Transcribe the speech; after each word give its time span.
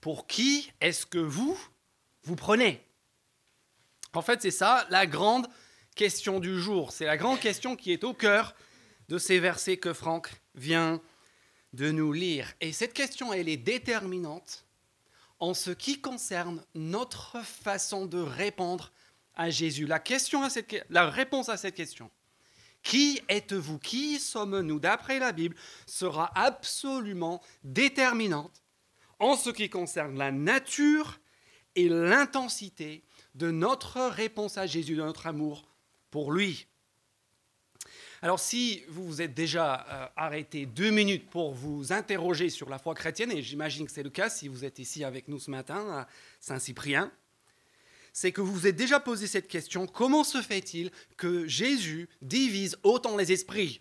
pour 0.00 0.26
qui 0.26 0.70
est-ce 0.80 1.06
que 1.06 1.18
vous, 1.18 1.58
vous 2.22 2.36
prenez? 2.36 2.86
En 4.12 4.22
fait, 4.22 4.42
c'est 4.42 4.50
ça 4.50 4.86
la 4.90 5.06
grande 5.06 5.48
question 5.94 6.40
du 6.40 6.58
jour. 6.60 6.92
C'est 6.92 7.04
la 7.04 7.16
grande 7.16 7.40
question 7.40 7.76
qui 7.76 7.92
est 7.92 8.04
au 8.04 8.14
cœur 8.14 8.54
de 9.08 9.18
ces 9.18 9.38
versets 9.38 9.76
que 9.76 9.92
Franck 9.92 10.30
vient 10.54 11.00
de 11.72 11.90
nous 11.90 12.12
lire. 12.12 12.52
Et 12.60 12.72
cette 12.72 12.94
question, 12.94 13.32
elle 13.32 13.48
est 13.48 13.56
déterminante 13.56 14.64
en 15.38 15.54
ce 15.54 15.70
qui 15.70 16.00
concerne 16.00 16.64
notre 16.74 17.40
façon 17.44 18.06
de 18.06 18.18
répondre 18.18 18.92
à 19.34 19.50
Jésus. 19.50 19.86
La, 19.86 20.02
la 20.90 21.10
réponse 21.10 21.48
à 21.48 21.56
cette 21.56 21.74
question, 21.74 22.10
qui 22.82 23.20
êtes-vous? 23.28 23.78
Qui 23.78 24.18
sommes-nous? 24.18 24.80
D'après 24.80 25.18
la 25.18 25.32
Bible, 25.32 25.56
sera 25.86 26.30
absolument 26.34 27.42
déterminante 27.62 28.62
en 29.20 29.36
ce 29.36 29.50
qui 29.50 29.70
concerne 29.70 30.18
la 30.18 30.32
nature 30.32 31.20
et 31.76 31.88
l'intensité 31.88 33.04
de 33.34 33.50
notre 33.50 34.00
réponse 34.08 34.58
à 34.58 34.66
Jésus, 34.66 34.96
de 34.96 35.02
notre 35.02 35.26
amour 35.26 35.68
pour 36.10 36.32
lui. 36.32 36.66
Alors 38.22 38.40
si 38.40 38.82
vous 38.88 39.06
vous 39.06 39.22
êtes 39.22 39.32
déjà 39.32 39.86
euh, 39.88 40.06
arrêté 40.16 40.66
deux 40.66 40.90
minutes 40.90 41.30
pour 41.30 41.54
vous 41.54 41.92
interroger 41.92 42.50
sur 42.50 42.68
la 42.68 42.78
foi 42.78 42.94
chrétienne, 42.94 43.32
et 43.32 43.42
j'imagine 43.42 43.86
que 43.86 43.92
c'est 43.92 44.02
le 44.02 44.10
cas 44.10 44.28
si 44.28 44.48
vous 44.48 44.64
êtes 44.64 44.78
ici 44.78 45.04
avec 45.04 45.28
nous 45.28 45.38
ce 45.38 45.50
matin 45.50 45.88
à 45.90 46.08
Saint-Cyprien, 46.40 47.10
c'est 48.12 48.32
que 48.32 48.40
vous 48.40 48.52
vous 48.52 48.66
êtes 48.66 48.76
déjà 48.76 49.00
posé 49.00 49.26
cette 49.26 49.48
question, 49.48 49.86
comment 49.86 50.24
se 50.24 50.42
fait-il 50.42 50.90
que 51.16 51.46
Jésus 51.46 52.08
divise 52.20 52.76
autant 52.82 53.16
les 53.16 53.32
esprits? 53.32 53.80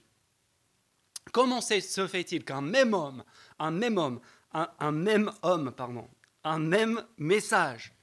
Comment 1.32 1.62
se 1.62 2.08
fait-il 2.08 2.46
qu'un 2.46 2.62
même 2.62 2.94
homme, 2.94 3.24
un 3.60 3.72
même 3.72 3.98
homme, 3.98 4.22
un, 4.52 4.92
même 4.92 5.32
homme, 5.42 5.72
pardon, 5.72 6.08
un 6.44 6.60
même 6.60 7.06
message 7.18 7.94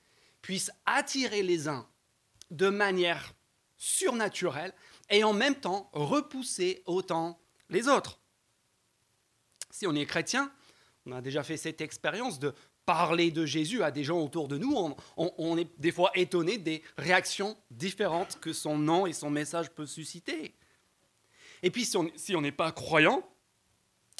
puisse 0.42 0.70
attirer 0.84 1.42
les 1.42 1.68
uns 1.68 1.88
de 2.50 2.68
manière 2.68 3.34
surnaturelle 3.76 4.72
et 5.10 5.24
en 5.24 5.32
même 5.32 5.56
temps 5.56 5.90
repousser 5.92 6.82
autant 6.86 7.40
les 7.68 7.88
autres. 7.88 8.20
Si 9.70 9.86
on 9.86 9.94
est 9.94 10.06
chrétien, 10.06 10.52
on 11.04 11.12
a 11.12 11.20
déjà 11.20 11.42
fait 11.42 11.56
cette 11.56 11.80
expérience 11.80 12.38
de 12.38 12.54
parler 12.84 13.32
de 13.32 13.44
Jésus 13.44 13.82
à 13.82 13.90
des 13.90 14.04
gens 14.04 14.20
autour 14.20 14.46
de 14.46 14.56
nous, 14.56 14.94
on, 15.16 15.58
est 15.58 15.68
des 15.78 15.90
fois 15.90 16.12
étonné 16.14 16.56
des 16.56 16.82
réactions 16.96 17.56
différentes 17.72 18.38
que 18.40 18.52
son 18.52 18.78
nom 18.78 19.06
et 19.06 19.12
son 19.12 19.28
message 19.28 19.70
peuvent 19.70 19.88
susciter. 19.88 20.54
Et 21.62 21.70
puis 21.70 21.84
si 21.84 22.36
on 22.36 22.40
n'est 22.40 22.52
pas 22.52 22.70
croyant, 22.70 23.28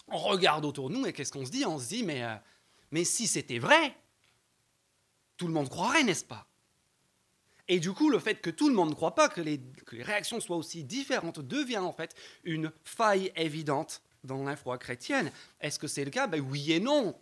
on 0.09 0.19
regarde 0.19 0.65
autour 0.65 0.91
de 0.91 0.95
nous 0.95 1.07
et 1.07 1.13
qu'est-ce 1.13 1.33
qu'on 1.33 1.45
se 1.45 1.51
dit? 1.51 1.65
On 1.65 1.79
se 1.79 1.89
dit, 1.89 2.03
mais, 2.03 2.23
euh, 2.23 2.35
mais 2.91 3.05
si 3.05 3.27
c'était 3.27 3.59
vrai, 3.59 3.95
tout 5.37 5.47
le 5.47 5.53
monde 5.53 5.69
croirait, 5.69 6.05
n'est-ce 6.05 6.25
pas? 6.25 6.47
Et 7.69 7.81
du 7.81 7.93
coup, 7.93 8.11
le 8.11 8.21
fait 8.21 8.41
que 8.41 8.51
tout 8.51 8.69
le 8.69 8.75
monde 8.75 8.91
ne 8.91 8.95
croit 8.95 9.15
pas, 9.15 9.29
que 9.29 9.41
les, 9.41 9.61
réactions 9.93 10.41
soient 10.41 10.57
aussi 10.57 10.85
différentes, 10.85 11.41
devient 11.41 11.79
en 11.79 11.93
fait 11.93 12.15
une 12.45 12.71
faille 12.85 13.33
évidente 13.35 14.03
dans 14.23 14.45
la 14.45 14.57
chrétienne. 14.79 15.33
Est-ce 15.61 15.79
que 15.79 15.89
c'est 15.89 16.05
le 16.05 16.11
cas? 16.11 16.29
Ben 16.29 16.41
Oui 16.41 16.73
et 16.73 16.81
non. 16.81 17.19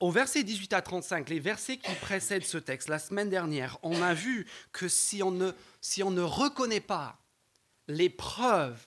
Au 0.00 0.10
verset 0.10 0.42
18 0.42 0.72
à 0.72 0.82
35, 0.82 1.28
les 1.28 1.38
versets 1.38 1.76
qui 1.76 1.94
précèdent 1.96 2.44
ce 2.44 2.58
texte, 2.58 2.88
la 2.88 2.98
semaine 2.98 3.30
dernière, 3.30 3.78
on 3.82 4.02
a 4.02 4.14
vu 4.14 4.46
que 4.72 4.88
si 4.88 5.22
on 5.22 5.30
ne 5.30 6.22
reconnaît 6.22 6.80
pas 6.80 7.18
les 7.86 8.10
preuves 8.10 8.86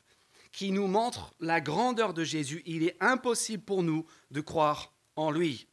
qui 0.55 0.71
nous 0.71 0.87
montrent 0.87 1.33
la 1.41 1.59
grandeur 1.59 2.13
de 2.13 2.23
Jésus, 2.23 2.63
il 2.65 2.83
est 2.83 2.95
impossible 3.01 3.61
pour 3.61 3.83
nous 3.83 4.05
de 4.31 4.39
croire 4.39 4.93
en 5.17 5.29
lui. 5.29 5.67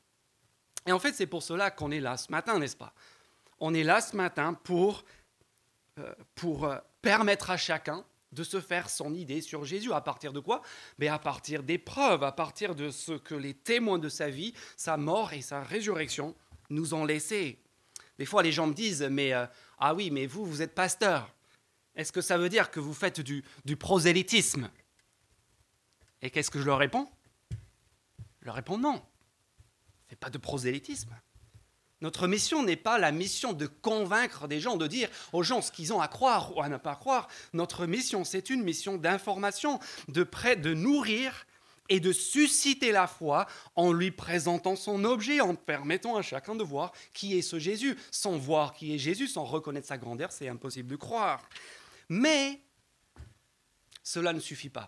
Et 0.87 0.93
en 0.93 0.99
fait, 0.99 1.13
c'est 1.13 1.29
pour 1.29 1.45
cela 1.45 1.71
qu'on 1.71 1.93
est 1.93 2.01
là 2.01 2.17
ce 2.17 2.33
matin, 2.33 2.59
n'est-ce 2.59 2.77
pas? 2.77 2.93
On 3.61 3.75
est 3.75 3.85
là 3.85 4.01
ce 4.01 4.17
matin 4.17 4.55
pour, 4.55 5.05
euh, 6.01 6.13
pour 6.35 6.65
euh, 6.65 6.79
permettre 7.01 7.51
à 7.51 7.57
chacun 7.57 8.05
de 8.33 8.43
se 8.43 8.61
faire 8.61 8.91
son 8.91 9.15
idée 9.15 9.41
sur 9.41 9.65
Jésus. 9.65 9.93
À 9.93 10.01
partir 10.01 10.33
de 10.33 10.41
quoi? 10.41 10.63
Mais 10.99 11.07
À 11.07 11.21
partir 11.21 11.63
des 11.63 11.79
preuves, 11.79 12.25
à 12.25 12.33
partir 12.33 12.75
de 12.75 12.91
ce 12.91 13.13
que 13.13 13.37
les 13.37 13.55
témoins 13.55 14.01
de 14.01 14.09
sa 14.09 14.31
vie, 14.31 14.53
sa 14.77 14.97
mort 14.97 15.33
et 15.33 15.43
sa 15.43 15.63
résurrection 15.63 16.35
nous 16.71 16.93
ont 16.93 17.05
laissé. 17.05 17.63
Des 18.19 18.27
fois, 18.27 18.43
les 18.43 18.51
gens 18.51 18.67
me 18.67 18.75
disent, 18.75 19.03
mais 19.03 19.33
euh, 19.33 19.47
ah 19.79 19.95
oui, 19.95 20.11
mais 20.11 20.27
vous, 20.27 20.45
vous 20.45 20.61
êtes 20.61 20.75
pasteur. 20.75 21.33
Est-ce 21.95 22.13
que 22.13 22.21
ça 22.21 22.39
veut 22.39 22.49
dire 22.49 22.71
que 22.71 22.81
vous 22.81 22.95
faites 22.95 23.21
du, 23.21 23.45
prosélytisme? 23.79 24.71
Et 26.23 26.31
qu'est-ce 26.31 26.51
que 26.51 26.61
je 26.61 26.65
leur 26.65 26.79
réponds? 26.79 27.09
Je 28.41 28.47
leur 28.47 28.55
réponds 28.55 28.79
non 28.79 29.03
pas 30.23 30.31
de 30.31 30.39
prosélytisme. 30.39 31.15
Notre 32.01 32.29
mission 32.29 32.63
n'est 32.63 32.77
pas 32.77 32.99
la 32.99 33.13
mission 33.13 33.53
de 33.53 33.67
convaincre 33.67 34.47
des 34.47 34.61
gens, 34.61 34.77
de 34.77 34.87
dire 34.87 35.09
aux 35.33 35.43
gens 35.43 35.61
ce 35.61 35.73
qu'ils 35.73 35.93
ont 35.93 36.01
à 36.01 36.09
croire 36.09 36.57
ou 36.57 36.63
à 36.63 36.69
ne 36.69 36.77
pas 36.77 36.95
croire. 36.95 37.29
Notre 37.53 37.87
mission, 37.87 38.25
c'est 38.25 38.49
une 38.49 38.63
mission 38.63 38.97
d'information, 38.97 39.81
de 40.09 40.23
près 40.23 40.57
de 40.57 40.75
nourrir 40.75 41.47
et 41.89 41.99
de 41.99 42.13
susciter 42.13 42.93
la 42.93 43.09
foi 43.09 43.47
en 43.75 43.93
lui 43.93 44.13
présentant 44.13 44.77
son 44.77 45.05
objet, 45.05 45.41
en 45.41 45.57
permettant 45.57 46.17
à 46.17 46.23
chacun 46.23 46.55
de 46.55 46.63
voir 46.63 46.93
qui 47.13 47.37
est 47.37 47.43
ce 47.43 47.59
Jésus. 47.59 47.97
Sans 48.13 48.37
voir 48.37 48.75
qui 48.75 48.95
est 48.95 48.99
Jésus, 48.99 49.27
sans 49.27 49.45
reconnaître 49.45 49.89
sa 49.89 49.99
grandeur, 49.99 50.31
c'est 50.31 50.49
impossible 50.49 50.89
de 50.89 50.97
croire. 50.97 51.49
Mais 52.13 52.61
cela 54.03 54.35
ne 54.35 54.41
suffit 54.41 54.69
pas. 54.69 54.87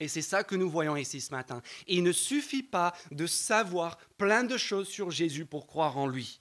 Et 0.00 0.08
c'est 0.08 0.22
ça 0.22 0.42
que 0.42 0.56
nous 0.56 0.70
voyons 0.70 0.96
ici 0.96 1.20
ce 1.20 1.32
matin. 1.32 1.60
il 1.86 2.02
ne 2.02 2.12
suffit 2.12 2.62
pas 2.62 2.94
de 3.10 3.26
savoir 3.26 3.98
plein 4.16 4.42
de 4.42 4.56
choses 4.56 4.88
sur 4.88 5.10
Jésus 5.10 5.44
pour 5.44 5.66
croire 5.66 5.98
en 5.98 6.06
lui. 6.06 6.40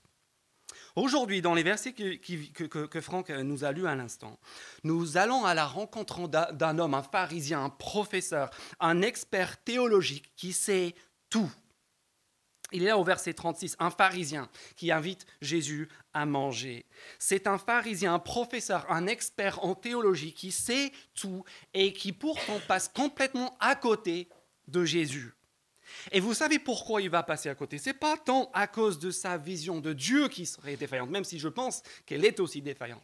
Aujourd'hui, 0.95 1.41
dans 1.41 1.53
les 1.53 1.63
versets 1.63 1.91
que, 1.91 3.01
Franck 3.01 3.29
nous 3.29 3.65
a 3.65 3.73
lus 3.73 3.87
à 3.87 3.95
l'instant, 3.95 4.39
nous 4.85 5.17
allons 5.17 5.43
à 5.43 5.53
la 5.53 5.65
rencontre 5.65 6.29
d'un 6.29 6.79
homme, 6.79 6.93
un 6.93 7.03
pharisien, 7.03 7.61
un 7.61 7.69
professeur, 7.69 8.49
un 8.79 9.01
expert 9.01 9.61
théologique 9.63 10.31
qui 10.37 10.53
sait 10.53 10.95
tout 11.29 11.51
il 12.71 12.83
est 12.83 12.87
là 12.87 12.97
au 12.97 13.03
verset 13.03 13.33
36, 13.33 13.75
un 13.79 13.91
pharisien 13.91 14.49
qui 14.75 14.91
invite 14.91 15.25
Jésus 15.41 15.87
à 16.13 16.25
manger. 16.25 16.85
C'est 17.19 17.47
un 17.47 17.57
pharisien, 17.57 18.15
un 18.15 18.19
professeur, 18.19 18.89
un 18.91 19.07
expert 19.07 19.63
en 19.63 19.75
théologie 19.75 20.33
qui 20.33 20.51
sait 20.51 20.91
tout 21.13 21.43
et 21.73 21.93
qui 21.93 22.11
pourtant 22.11 22.59
passe 22.67 22.87
complètement 22.87 23.55
à 23.59 23.75
côté 23.75 24.29
de 24.67 24.83
Jésus. 24.83 25.33
Et 26.11 26.19
vous 26.19 26.33
savez 26.33 26.57
pourquoi 26.57 27.01
il 27.01 27.09
va 27.09 27.21
passer 27.21 27.49
à 27.49 27.55
côté? 27.55 27.77
C'est 27.77 27.93
pas 27.93 28.17
tant 28.17 28.49
à 28.53 28.67
cause 28.67 28.97
de 28.97 29.11
sa 29.11 29.37
vision 29.37 29.79
de 29.79 29.93
Dieu 29.93 30.27
qui 30.27 30.45
serait 30.47 30.75
défaillante, 30.75 31.11
même 31.11 31.23
si 31.23 31.37
je 31.37 31.47
pense 31.47 31.83
qu'elle 32.05 32.25
est 32.25 32.39
aussi 32.39 32.61
défaillante. 32.61 33.03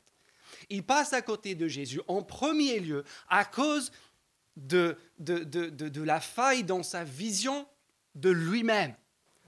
Il 0.69 0.83
passe 0.83 1.13
à 1.13 1.21
côté 1.21 1.53
de 1.53 1.67
Jésus 1.67 2.01
en 2.07 2.23
premier 2.23 2.79
lieu 2.79 3.03
à 3.29 3.45
cause 3.45 3.91
de, 4.55 4.97
de, 5.19 5.43
de, 5.43 5.69
de 5.69 6.01
la 6.01 6.19
faille 6.19 6.63
dans 6.63 6.83
sa 6.83 7.03
vision 7.03 7.67
de 8.15 8.29
lui-même 8.29 8.95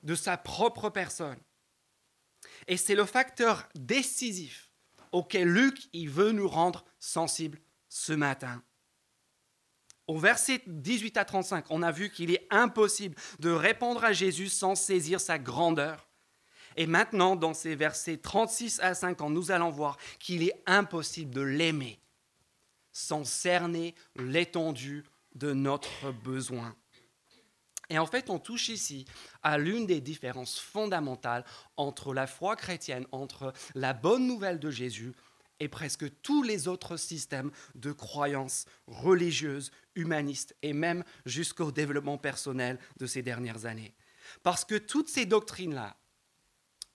de 0.03 0.15
sa 0.15 0.37
propre 0.37 0.89
personne. 0.89 1.39
Et 2.67 2.77
c'est 2.77 2.95
le 2.95 3.05
facteur 3.05 3.67
décisif 3.75 4.71
auquel 5.11 5.47
Luc 5.47 5.89
veut 5.93 6.31
nous 6.31 6.47
rendre 6.47 6.83
sensibles 6.99 7.59
ce 7.89 8.13
matin. 8.13 8.63
Au 10.07 10.17
verset 10.17 10.61
18 10.67 11.17
à 11.17 11.25
35, 11.25 11.65
on 11.69 11.81
a 11.81 11.91
vu 11.91 12.09
qu'il 12.09 12.31
est 12.31 12.45
impossible 12.49 13.15
de 13.39 13.49
répondre 13.49 14.03
à 14.03 14.11
Jésus 14.11 14.49
sans 14.49 14.75
saisir 14.75 15.21
sa 15.21 15.39
grandeur. 15.39 16.09
Et 16.75 16.87
maintenant, 16.87 17.35
dans 17.35 17.53
ces 17.53 17.75
versets 17.75 18.17
36 18.17 18.79
à 18.81 18.95
50, 18.95 19.31
nous 19.31 19.51
allons 19.51 19.69
voir 19.69 19.97
qu'il 20.19 20.43
est 20.43 20.61
impossible 20.65 21.33
de 21.33 21.41
l'aimer 21.41 21.99
sans 22.91 23.23
cerner 23.23 23.95
l'étendue 24.15 25.03
de 25.35 25.53
notre 25.53 26.11
besoin. 26.11 26.75
Et 27.89 27.99
en 27.99 28.05
fait, 28.05 28.29
on 28.29 28.39
touche 28.39 28.69
ici 28.69 29.05
à 29.41 29.57
l'une 29.57 29.85
des 29.85 30.01
différences 30.01 30.59
fondamentales 30.59 31.45
entre 31.77 32.13
la 32.13 32.27
foi 32.27 32.55
chrétienne, 32.55 33.05
entre 33.11 33.53
la 33.75 33.93
bonne 33.93 34.25
nouvelle 34.25 34.59
de 34.59 34.71
Jésus 34.71 35.13
et 35.59 35.67
presque 35.67 36.05
tous 36.21 36.43
les 36.43 36.67
autres 36.67 36.97
systèmes 36.97 37.51
de 37.75 37.91
croyances 37.91 38.65
religieuses, 38.87 39.71
humanistes 39.95 40.55
et 40.61 40.73
même 40.73 41.03
jusqu'au 41.25 41.71
développement 41.71 42.17
personnel 42.17 42.79
de 42.97 43.05
ces 43.05 43.21
dernières 43.21 43.65
années. 43.65 43.93
Parce 44.41 44.65
que 44.65 44.75
toutes 44.75 45.09
ces 45.09 45.25
doctrines-là, 45.25 45.95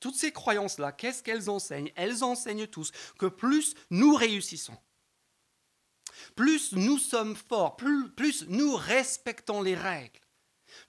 toutes 0.01 0.17
ces 0.17 0.33
croyances-là, 0.33 0.93
qu'est-ce 0.93 1.23
qu'elles 1.23 1.51
enseignent? 1.51 1.93
Elles 1.97 2.25
enseignent 2.25 2.67
tous 2.67 2.93
que 3.19 3.27
plus 3.27 3.75
nous 3.91 4.15
réussissons, 4.15 4.77
plus 6.35 6.73
nous 6.73 6.99
sommes 6.99 7.37
forts, 7.37 7.77
plus, 7.77 8.11
plus 8.11 8.47
nous 8.49 8.75
respectons 8.77 9.63
les 9.63 9.75
règles, 9.75 10.21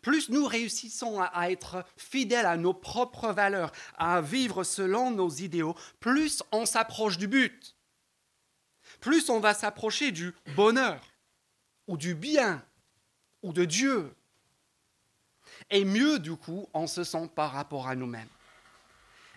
plus 0.02 0.30
nous 0.30 0.46
réussissons 0.46 1.20
à, 1.20 1.52
être 1.52 1.86
fidèles 1.98 2.46
à 2.46 2.58
nos 2.58 2.74
propres 2.74 3.32
valeurs, 3.32 3.72
à 3.98 4.22
vivre 4.22 4.64
selon 4.64 5.12
nos 5.12 5.30
idéaux, 5.30 5.76
plus 6.00 6.44
on 6.52 6.66
s'approche 6.66 7.18
du 7.18 7.28
but. 7.28 7.76
Plus 9.02 9.30
on 9.30 9.40
va 9.40 9.54
s'approcher 9.54 10.12
du 10.12 10.34
bonheur, 10.56 11.02
ou 11.88 11.98
du 11.98 12.16
bien, 12.16 12.64
ou 13.42 13.54
de 13.54 13.66
Dieu. 13.66 14.14
et 15.70 15.86
mieux 15.86 16.20
du 16.20 16.36
coup 16.36 16.68
on 16.74 16.88
se 16.88 17.04
sent 17.04 17.30
par 17.36 17.52
rapport 17.52 17.88
à 17.88 17.96
nous-mêmes. 17.96 18.30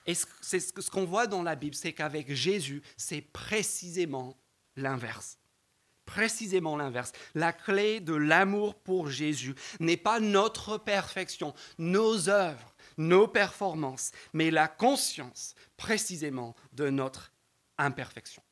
Et 0.07 0.15
c'est 0.41 0.61
ce 0.61 0.91
qu'on 0.91 1.05
voit 1.05 1.27
dans 1.27 1.43
la 1.43 1.55
Bible, 1.55 1.77
c'est 1.77 1.93
qu'avec 1.93 2.33
Jésus, 2.33 2.83
c'est 2.97 3.21
précisément 3.21 4.37
l'inverse. 4.75 5.39
Précisément 6.05 6.77
l'inverse. 6.77 7.13
La 7.35 7.53
clé 7.53 8.01
de 8.01 8.15
l'amour 8.15 8.75
pour 8.75 9.09
Jésus 9.09 9.55
n'est 9.81 9.97
pas 9.97 10.21
notre 10.21 10.79
perfection, 10.79 11.55
nos 11.79 12.29
œuvres, 12.29 12.75
nos 12.99 13.29
performances, 13.29 14.13
mais 14.33 14.51
la 14.51 14.69
conscience 14.69 15.55
précisément 15.77 16.55
de 16.73 16.91
notre 16.91 17.33
imperfection. 17.79 18.43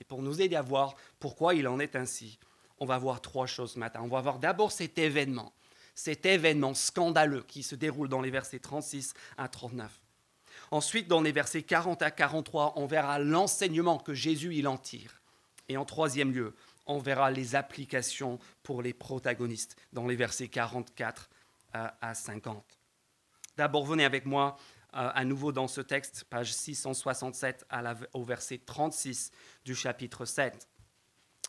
Et 0.00 0.04
pour 0.04 0.22
nous 0.22 0.40
aider 0.40 0.56
à 0.56 0.62
voir 0.62 0.94
pourquoi 1.18 1.54
il 1.54 1.66
en 1.68 1.80
est 1.80 1.96
ainsi, 1.96 2.38
on 2.78 2.86
va 2.86 2.98
voir 2.98 3.20
trois 3.20 3.46
choses 3.46 3.72
ce 3.72 3.78
matin. 3.78 4.00
On 4.02 4.08
va 4.08 4.20
voir 4.20 4.38
d'abord 4.38 4.72
cet 4.72 4.98
événement, 4.98 5.52
cet 5.94 6.26
événement 6.26 6.74
scandaleux 6.74 7.42
qui 7.42 7.62
se 7.62 7.74
déroule 7.74 8.08
dans 8.08 8.20
les 8.20 8.30
versets 8.30 8.60
36 8.60 9.14
à 9.36 9.48
39. 9.48 9.90
Ensuite, 10.70 11.08
dans 11.08 11.22
les 11.22 11.32
versets 11.32 11.62
40 11.62 12.02
à 12.02 12.10
43, 12.10 12.74
on 12.76 12.86
verra 12.86 13.18
l'enseignement 13.18 13.98
que 13.98 14.14
Jésus 14.14 14.54
il 14.54 14.68
en 14.68 14.76
tire. 14.76 15.17
Et 15.68 15.76
en 15.76 15.84
troisième 15.84 16.32
lieu, 16.32 16.54
on 16.86 16.98
verra 16.98 17.30
les 17.30 17.54
applications 17.54 18.38
pour 18.62 18.82
les 18.82 18.94
protagonistes 18.94 19.76
dans 19.92 20.06
les 20.06 20.16
versets 20.16 20.48
44 20.48 21.28
à 21.72 22.14
50. 22.14 22.64
D'abord, 23.58 23.84
venez 23.84 24.04
avec 24.04 24.24
moi 24.24 24.56
euh, 24.94 25.10
à 25.14 25.24
nouveau 25.24 25.52
dans 25.52 25.68
ce 25.68 25.80
texte, 25.80 26.24
page 26.30 26.54
667 26.54 27.66
au 28.14 28.24
verset 28.24 28.58
36 28.64 29.32
du 29.64 29.74
chapitre 29.74 30.24
7. 30.24 30.66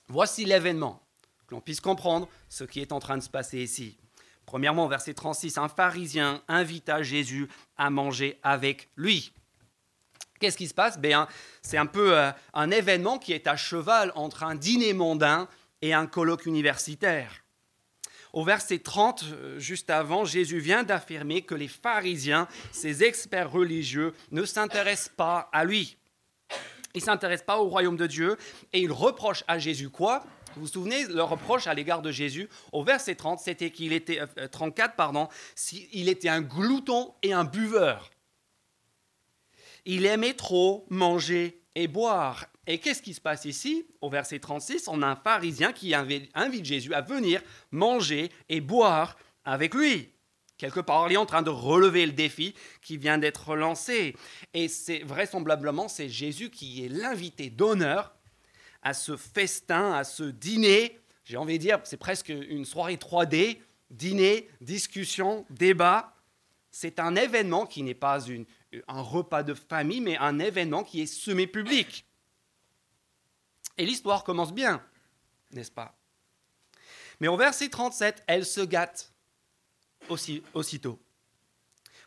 Voici 0.07 0.43
l'événement, 0.43 1.01
que 1.47 1.55
l'on 1.55 1.61
puisse 1.61 1.79
comprendre 1.79 2.27
ce 2.49 2.63
qui 2.63 2.81
est 2.81 2.91
en 2.91 2.99
train 2.99 3.17
de 3.17 3.23
se 3.23 3.29
passer 3.29 3.59
ici. 3.59 3.97
Premièrement, 4.45 4.87
verset 4.87 5.13
36, 5.13 5.57
un 5.57 5.69
pharisien 5.69 6.43
invita 6.47 7.01
Jésus 7.03 7.47
à 7.77 7.89
manger 7.89 8.39
avec 8.43 8.89
lui. 8.95 9.31
Qu'est-ce 10.39 10.57
qui 10.57 10.67
se 10.67 10.73
passe? 10.73 10.97
Ben, 10.97 11.27
C'est 11.61 11.77
un 11.77 11.85
peu 11.85 12.17
euh, 12.17 12.31
un 12.53 12.71
événement 12.71 13.19
qui 13.19 13.33
est 13.33 13.47
à 13.47 13.55
cheval 13.55 14.11
entre 14.15 14.43
un 14.43 14.55
dîner 14.55 14.93
mondain 14.93 15.47
et 15.81 15.93
un 15.93 16.07
colloque 16.07 16.45
universitaire. 16.45 17.43
Au 18.31 18.43
verset 18.43 18.79
30, 18.79 19.23
euh, 19.23 19.59
juste 19.59 19.89
avant, 19.89 20.23
Jésus 20.23 20.59
vient 20.59 20.83
d'affirmer 20.83 21.41
que 21.41 21.55
les 21.55 21.67
pharisiens, 21.67 22.47
ces 22.71 23.03
experts 23.03 23.51
religieux, 23.51 24.13
ne 24.31 24.45
s'intéressent 24.45 25.13
pas 25.15 25.49
à 25.51 25.65
lui. 25.65 25.97
Ils 26.93 26.99
ne 26.99 27.03
s'intéressent 27.03 27.45
pas 27.45 27.57
au 27.59 27.67
royaume 27.69 27.97
de 27.97 28.07
Dieu 28.07 28.37
et 28.71 28.81
ils 28.81 28.91
reprochent 28.91 29.43
à 29.47 29.59
Jésus 29.59 29.89
quoi? 29.89 30.23
Vous 30.55 30.61
vous 30.61 30.67
souvenez, 30.67 31.05
le 31.05 31.21
reproche 31.21 31.67
à 31.67 31.73
l'égard 31.73 32.01
de 32.01 32.11
Jésus? 32.11 32.49
Au 32.71 32.83
verset 32.83 33.15
30, 33.15 33.39
c'était 33.39 33.69
qu'il 33.71 33.93
était 33.93 34.21
34 34.51 34.91
euh, 34.91 34.93
pardon, 34.95 35.29
il 35.91 36.09
était 36.09 36.29
un 36.29 36.41
glouton 36.41 37.13
et 37.21 37.33
un 37.33 37.43
buveur. 37.43 38.09
Il 39.85 40.05
aimait 40.05 40.33
trop 40.33 40.85
manger 40.89 41.61
et 41.75 41.87
boire. 41.87 42.45
Et 42.67 42.77
qu'est-ce 42.77 43.01
qui 43.01 43.13
se 43.13 43.21
passe 43.21 43.45
ici? 43.45 43.87
Au 44.01 44.09
verset 44.09 44.39
36, 44.39 44.87
on 44.87 45.01
a 45.01 45.07
un 45.07 45.15
pharisien 45.15 45.73
qui 45.73 45.93
invite 45.95 46.65
Jésus 46.65 46.93
à 46.93 47.01
venir 47.01 47.41
manger 47.71 48.29
et 48.47 48.61
boire 48.61 49.17
avec 49.43 49.73
lui. 49.73 50.09
Quelque 50.57 50.81
part, 50.81 51.09
il 51.09 51.13
est 51.13 51.17
en 51.17 51.25
train 51.25 51.41
de 51.41 51.49
relever 51.49 52.05
le 52.05 52.11
défi 52.11 52.53
qui 52.81 52.97
vient 52.97 53.17
d'être 53.17 53.55
lancé. 53.55 54.15
Et 54.53 54.67
c'est 54.67 54.99
vraisemblablement, 54.99 55.87
c'est 55.87 56.09
Jésus 56.09 56.49
qui 56.49 56.85
est 56.85 56.89
l'invité 56.89 57.49
d'honneur 57.49 58.13
à 58.81 58.93
ce 58.93 59.15
festin, 59.15 59.93
à 59.93 60.03
ce 60.03 60.23
dîner. 60.23 60.99
J'ai 61.23 61.37
envie 61.37 61.57
de 61.57 61.63
dire, 61.63 61.79
c'est 61.85 61.97
presque 61.97 62.29
une 62.29 62.65
soirée 62.65 62.97
3D, 62.97 63.57
dîner, 63.89 64.49
discussion, 64.61 65.45
débat. 65.49 66.13
C'est 66.71 66.99
un 66.99 67.15
événement 67.15 67.65
qui 67.65 67.81
n'est 67.81 67.93
pas 67.93 68.19
un 68.87 69.01
repas 69.01 69.43
de 69.43 69.53
famille, 69.53 70.01
mais 70.01 70.17
un 70.17 70.39
événement 70.39 70.83
qui 70.83 71.01
est 71.01 71.05
semi-public. 71.05 72.05
Et 73.77 73.85
l'histoire 73.85 74.23
commence 74.23 74.53
bien, 74.53 74.83
n'est-ce 75.51 75.71
pas? 75.71 75.97
Mais 77.19 77.27
au 77.27 77.37
verset 77.37 77.69
37, 77.69 78.23
elle 78.27 78.45
se 78.45 78.61
gâte 78.61 79.13
aussi, 80.09 80.43
aussitôt. 80.53 80.99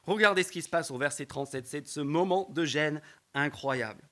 Regardez 0.05 0.43
ce 0.43 0.53
qui 0.53 0.63
se 0.63 0.69
passe 0.69 0.91
au 0.91 0.99
verset 0.99 1.27
37, 1.27 1.67
c'est 1.67 1.87
ce 1.87 2.01
moment 2.01 2.49
de 2.51 2.65
gêne 2.65 3.01
incroyable. 3.35 4.03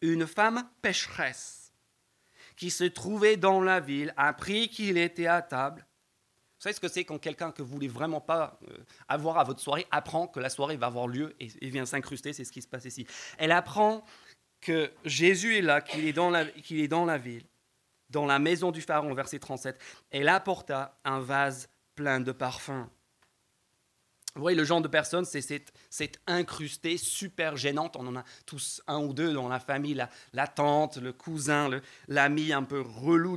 Une 0.00 0.26
femme 0.26 0.68
pécheresse 0.80 1.72
qui 2.56 2.70
se 2.70 2.84
trouvait 2.84 3.36
dans 3.36 3.60
la 3.60 3.80
ville 3.80 4.14
apprit 4.16 4.68
qu'il 4.68 4.98
était 4.98 5.26
à 5.26 5.42
table. 5.42 5.86
Vous 6.58 6.62
savez 6.62 6.74
ce 6.74 6.80
que 6.80 6.88
c'est 6.88 7.04
quand 7.04 7.18
quelqu'un 7.18 7.52
que 7.52 7.62
vous 7.62 7.68
voulez 7.68 7.86
vraiment 7.86 8.20
pas 8.20 8.58
euh, 8.68 8.78
avoir 9.06 9.38
à 9.38 9.44
votre 9.44 9.60
soirée 9.60 9.86
apprend 9.92 10.26
que 10.26 10.40
la 10.40 10.50
soirée 10.50 10.76
va 10.76 10.86
avoir 10.86 11.06
lieu 11.06 11.36
et, 11.38 11.46
vient 11.68 11.86
s'incruster, 11.86 12.32
c'est 12.32 12.44
ce 12.44 12.50
qui 12.50 12.62
se 12.62 12.66
passe 12.66 12.84
ici. 12.84 13.06
Elle 13.38 13.52
apprend 13.52 14.04
que 14.60 14.90
Jésus 15.04 15.56
est 15.56 15.62
là, 15.62 15.80
qu'il 15.80 16.04
est, 16.04 16.12
dans 16.12 16.30
la, 16.30 16.42
ville, 17.16 17.44
dans 18.10 18.26
la 18.26 18.40
maison 18.40 18.72
du 18.72 18.82
pharaon, 18.82 19.14
verset 19.14 19.38
37. 19.38 19.78
Elle 20.10 20.28
apporta 20.28 20.98
un 21.04 21.20
vase 21.20 21.68
plein 21.94 22.18
de 22.18 22.32
parfums. 22.32 22.88
Vous 24.34 24.42
voyez, 24.42 24.56
le 24.56 24.64
genre 24.64 24.80
de 24.80 24.88
personne, 24.88 25.24
c'est 25.24 25.40
cette, 25.40 26.20
incrusté, 26.26 26.96
super 26.96 27.56
gênante. 27.56 27.94
On 27.94 28.06
en 28.08 28.16
a 28.16 28.24
tous 28.46 28.82
un 28.88 28.98
ou 28.98 29.12
deux 29.12 29.32
dans 29.32 29.48
la 29.48 29.60
famille, 29.60 29.94
la, 30.32 30.46
tante, 30.48 30.96
le 30.96 31.12
cousin, 31.12 31.70
l'ami 32.08 32.52
un 32.52 32.64
peu 32.64 32.80
relou, 32.80 33.36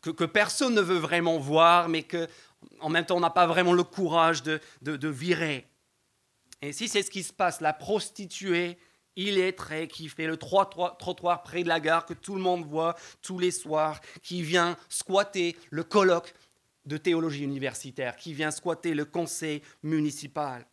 que, 0.00 0.24
personne 0.24 0.74
ne 0.74 0.80
veut 0.80 0.98
vraiment 0.98 1.38
voir, 1.38 1.88
mais 1.88 2.02
que 2.02 2.28
en 2.80 2.88
même 2.88 3.04
temps, 3.04 3.16
on 3.16 3.20
n'a 3.20 3.30
pas 3.30 3.46
vraiment 3.46 3.72
le 3.72 3.84
courage 3.84 4.42
de, 4.42 4.60
virer. 5.08 5.66
Et 6.62 6.72
si 6.72 6.88
c'est 6.88 7.02
ce 7.02 7.10
qui 7.10 7.22
se 7.22 7.32
passe, 7.32 7.60
la 7.60 7.72
prostituée 7.72 8.78
illettrée 9.16 9.86
qui 9.86 10.08
fait 10.08 10.26
le 10.26 10.36
trottoir 10.36 11.42
près 11.42 11.62
de 11.62 11.68
la 11.68 11.78
gare, 11.78 12.06
que 12.06 12.14
tout 12.14 12.34
le 12.34 12.40
monde 12.40 12.64
voit 12.64 12.96
tous 13.22 13.38
les 13.38 13.50
soirs, 13.50 14.00
qui 14.22 14.42
vient 14.42 14.76
squatter 14.88 15.56
le 15.70 15.84
colloque 15.84 16.34
de 16.86 16.96
théologie 16.96 17.44
universitaire 17.44 18.16
qui 18.16 18.34
vient 18.34 18.50
squatter 18.50 18.94
le 18.94 19.04
conseil 19.04 19.62
municipal. 19.82 20.66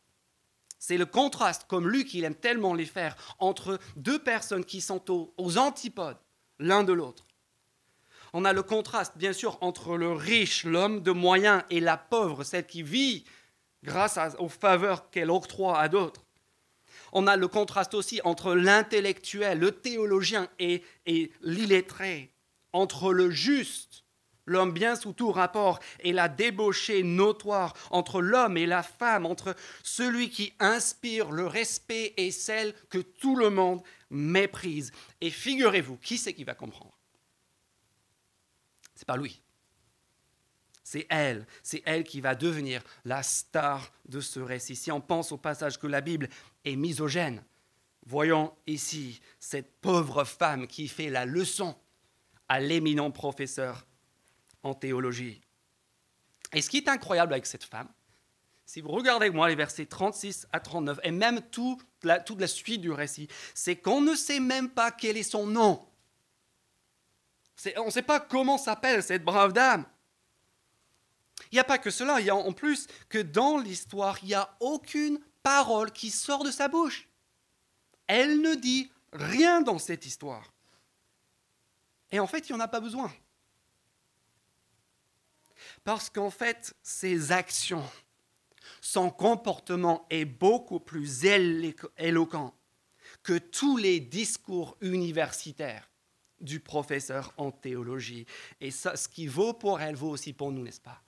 C'est 0.80 0.98
le 0.98 1.06
contraste, 1.06 1.66
comme 1.68 1.88
Luc 1.88 2.14
il 2.14 2.24
aime 2.24 2.36
tellement 2.36 2.74
les 2.74 2.86
faire, 2.86 3.16
entre 3.40 3.80
deux 3.96 4.20
personnes 4.20 4.66
qui 4.66 4.82
sont 4.82 5.32
aux, 5.38 5.58
antipodes 5.58 6.18
l'un 6.60 6.84
de 6.84 6.94
l'autre. 6.94 7.26
On 8.34 8.46
a 8.46 8.54
le 8.54 8.64
contraste, 8.64 9.18
bien 9.18 9.34
sûr, 9.34 9.58
entre 9.62 9.98
le 9.98 10.12
riche, 10.12 10.64
l'homme 10.64 11.02
de 11.02 11.12
moyens, 11.12 11.64
et 11.70 11.80
la 11.80 11.98
pauvre, 11.98 12.44
celle 12.44 12.66
qui 12.66 12.84
vit 12.84 13.26
grâce 13.84 14.18
aux 14.40 14.50
faveurs 14.50 15.10
qu'elle 15.10 15.32
octroie 15.32 15.80
à 15.80 15.90
d'autres. 15.90 16.26
On 17.12 17.28
a 17.28 17.36
le 17.36 17.48
contraste 17.48 17.94
aussi 17.94 18.22
entre 18.24 18.54
l'intellectuel, 18.54 19.60
le 19.60 19.72
théologien 19.72 20.48
et 20.60 20.82
l'illettré, 21.42 22.32
entre 22.72 23.12
le 23.12 23.32
juste 23.32 24.02
l'homme 24.46 24.72
bien 24.72 24.96
sous 24.96 25.14
tout 25.14 25.32
rapport, 25.32 25.80
et 26.00 26.14
la 26.14 26.28
débauchée 26.28 27.04
notoire 27.04 27.74
entre 27.90 28.22
l'homme 28.22 28.58
et 28.58 28.66
la 28.66 28.84
femme, 28.84 29.26
entre 29.26 29.56
celui 29.84 30.30
qui 30.30 30.54
inspire 30.60 31.32
le 31.32 31.48
respect 31.48 32.14
et 32.18 32.32
celle 32.32 32.74
que 32.90 33.00
tout 33.00 33.36
le 33.36 33.50
monde 33.50 33.82
méprise. 34.10 34.92
Et 35.22 35.30
figurez-vous, 35.30 35.98
qui 35.98 36.18
c'est 36.18 36.34
qui 36.34 36.44
va 36.44 36.54
comprendre? 36.54 36.91
Pas 39.12 39.18
lui. 39.18 39.42
C'est 40.86 41.06
elle, 41.10 41.46
c'est 41.64 41.84
elle 41.86 42.06
qui 42.06 42.22
va 42.22 42.34
devenir 42.34 42.82
la 43.04 43.24
star 43.24 43.92
de 44.06 44.22
ce 44.22 44.40
récit. 44.40 44.78
Si 44.78 44.90
on 44.90 45.02
pense 45.02 45.34
au 45.34 45.38
passage 45.38 45.78
que 45.78 45.86
la 45.86 46.00
Bible 46.00 46.30
est 46.64 46.78
misogène, 46.78 47.44
voyons 48.06 48.56
ici 48.68 49.20
cette 49.38 49.82
pauvre 49.82 50.24
femme 50.24 50.66
qui 50.66 50.88
fait 50.88 51.10
la 51.10 51.26
leçon 51.26 51.76
à 52.48 52.62
l'éminent 52.62 53.12
professeur 53.12 53.86
en 54.64 54.76
théologie. 54.76 55.42
Et 56.54 56.62
ce 56.62 56.70
qui 56.70 56.78
est 56.78 56.88
incroyable 56.88 57.34
avec 57.34 57.48
cette 57.48 57.66
femme, 57.66 57.90
si 58.66 58.80
vous 58.80 58.92
regardez 58.92 59.30
moi 59.30 59.50
les 59.50 59.56
versets 59.56 59.88
36 59.88 60.48
à 60.54 60.62
39, 60.62 61.02
et 61.04 61.12
même 61.12 61.42
la, 62.04 62.22
toute 62.22 62.40
la 62.40 62.48
suite 62.48 62.80
du 62.80 62.92
récit, 62.92 63.28
c'est 63.56 63.76
qu'on 63.76 64.00
ne 64.00 64.16
sait 64.16 64.40
même 64.40 64.70
pas 64.70 64.90
quel 64.90 65.18
est 65.18 65.24
son 65.24 65.48
nom. 65.48 65.86
On 67.78 67.86
ne 67.86 67.92
sait 67.92 68.02
pas 68.02 68.20
comment 68.20 68.58
s'appelle 68.58 69.04
cette 69.04 69.24
brave 69.24 69.54
dame. 69.54 69.86
Il 71.52 71.56
n'y 71.56 71.60
a 71.60 71.64
pas 71.64 71.78
que 71.78 71.90
cela, 71.90 72.20
il 72.20 72.26
y 72.26 72.30
a 72.30 72.36
en 72.36 72.54
plus 72.54 72.88
que 73.10 73.18
dans 73.18 73.58
l'histoire, 73.58 74.18
il 74.22 74.28
n'y 74.28 74.34
a 74.34 74.56
aucune 74.60 75.20
parole 75.44 75.92
qui 75.92 76.10
sort 76.10 76.44
de 76.44 76.52
sa 76.52 76.68
bouche. 76.68 77.08
Elle 78.08 78.42
ne 78.42 78.56
dit 78.56 78.92
rien 79.14 79.62
dans 79.62 79.80
cette 79.80 80.06
histoire. 80.06 80.54
Et 82.12 82.20
en 82.20 82.28
fait, 82.28 82.50
il 82.50 82.54
n'y 82.54 82.58
en 82.58 82.64
a 82.64 82.68
pas 82.68 82.80
besoin. 82.80 83.12
Parce 85.84 86.10
qu'en 86.10 86.30
fait, 86.30 86.74
ses 86.82 87.32
actions, 87.32 87.84
son 88.82 89.10
comportement 89.10 90.06
est 90.10 90.26
beaucoup 90.26 90.80
plus 90.80 91.26
éloquent 91.26 92.54
que 93.24 93.38
tous 93.38 93.78
les 93.78 94.00
discours 94.00 94.78
universitaires 94.82 95.91
du 96.42 96.60
professeur 96.60 97.34
en 97.38 97.52
théologie. 97.52 98.26
Et 98.60 98.72
ça, 98.72 98.96
ce 98.96 99.08
qui 99.08 99.28
vaut 99.28 99.54
pour 99.54 99.82
elle 99.82 99.96
vaut 99.96 100.10
aussi 100.10 100.34
pour 100.34 100.52
nous, 100.52 100.64
n'est-ce 100.64 100.82
pas? 100.82 101.02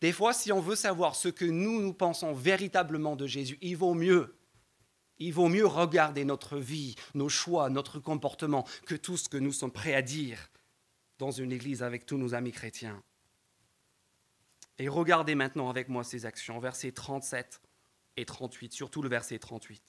Des 0.00 0.12
fois, 0.12 0.32
si 0.32 0.52
on 0.52 0.60
veut 0.60 0.76
savoir 0.76 1.14
ce 1.14 1.28
que 1.28 1.44
nous, 1.44 1.80
nous 1.80 1.94
pensons 1.94 2.32
véritablement 2.32 3.16
de 3.16 3.26
Jésus, 3.26 3.58
il 3.60 3.76
vaut 3.76 3.94
mieux. 3.94 4.34
Il 5.18 5.32
vaut 5.32 5.48
mieux 5.48 5.66
regarder 5.66 6.24
notre 6.24 6.58
vie, 6.58 6.94
nos 7.14 7.28
choix, 7.28 7.70
notre 7.70 7.98
comportement, 7.98 8.66
que 8.86 8.94
tout 8.94 9.16
ce 9.16 9.28
que 9.28 9.36
nous 9.36 9.52
sommes 9.52 9.72
prêts 9.72 9.94
à 9.94 10.02
dire 10.02 10.50
dans 11.18 11.30
une 11.30 11.52
église 11.52 11.82
avec 11.82 12.06
tous 12.06 12.18
nos 12.18 12.34
amis 12.34 12.52
chrétiens. 12.52 13.02
Et 14.78 14.88
regardez 14.88 15.34
maintenant 15.34 15.68
avec 15.68 15.88
moi 15.88 16.04
ces 16.04 16.24
actions, 16.24 16.60
versets 16.60 16.92
37 16.92 17.60
et 18.16 18.24
38, 18.24 18.72
surtout 18.72 19.02
le 19.02 19.08
verset 19.08 19.38
38. 19.38 19.82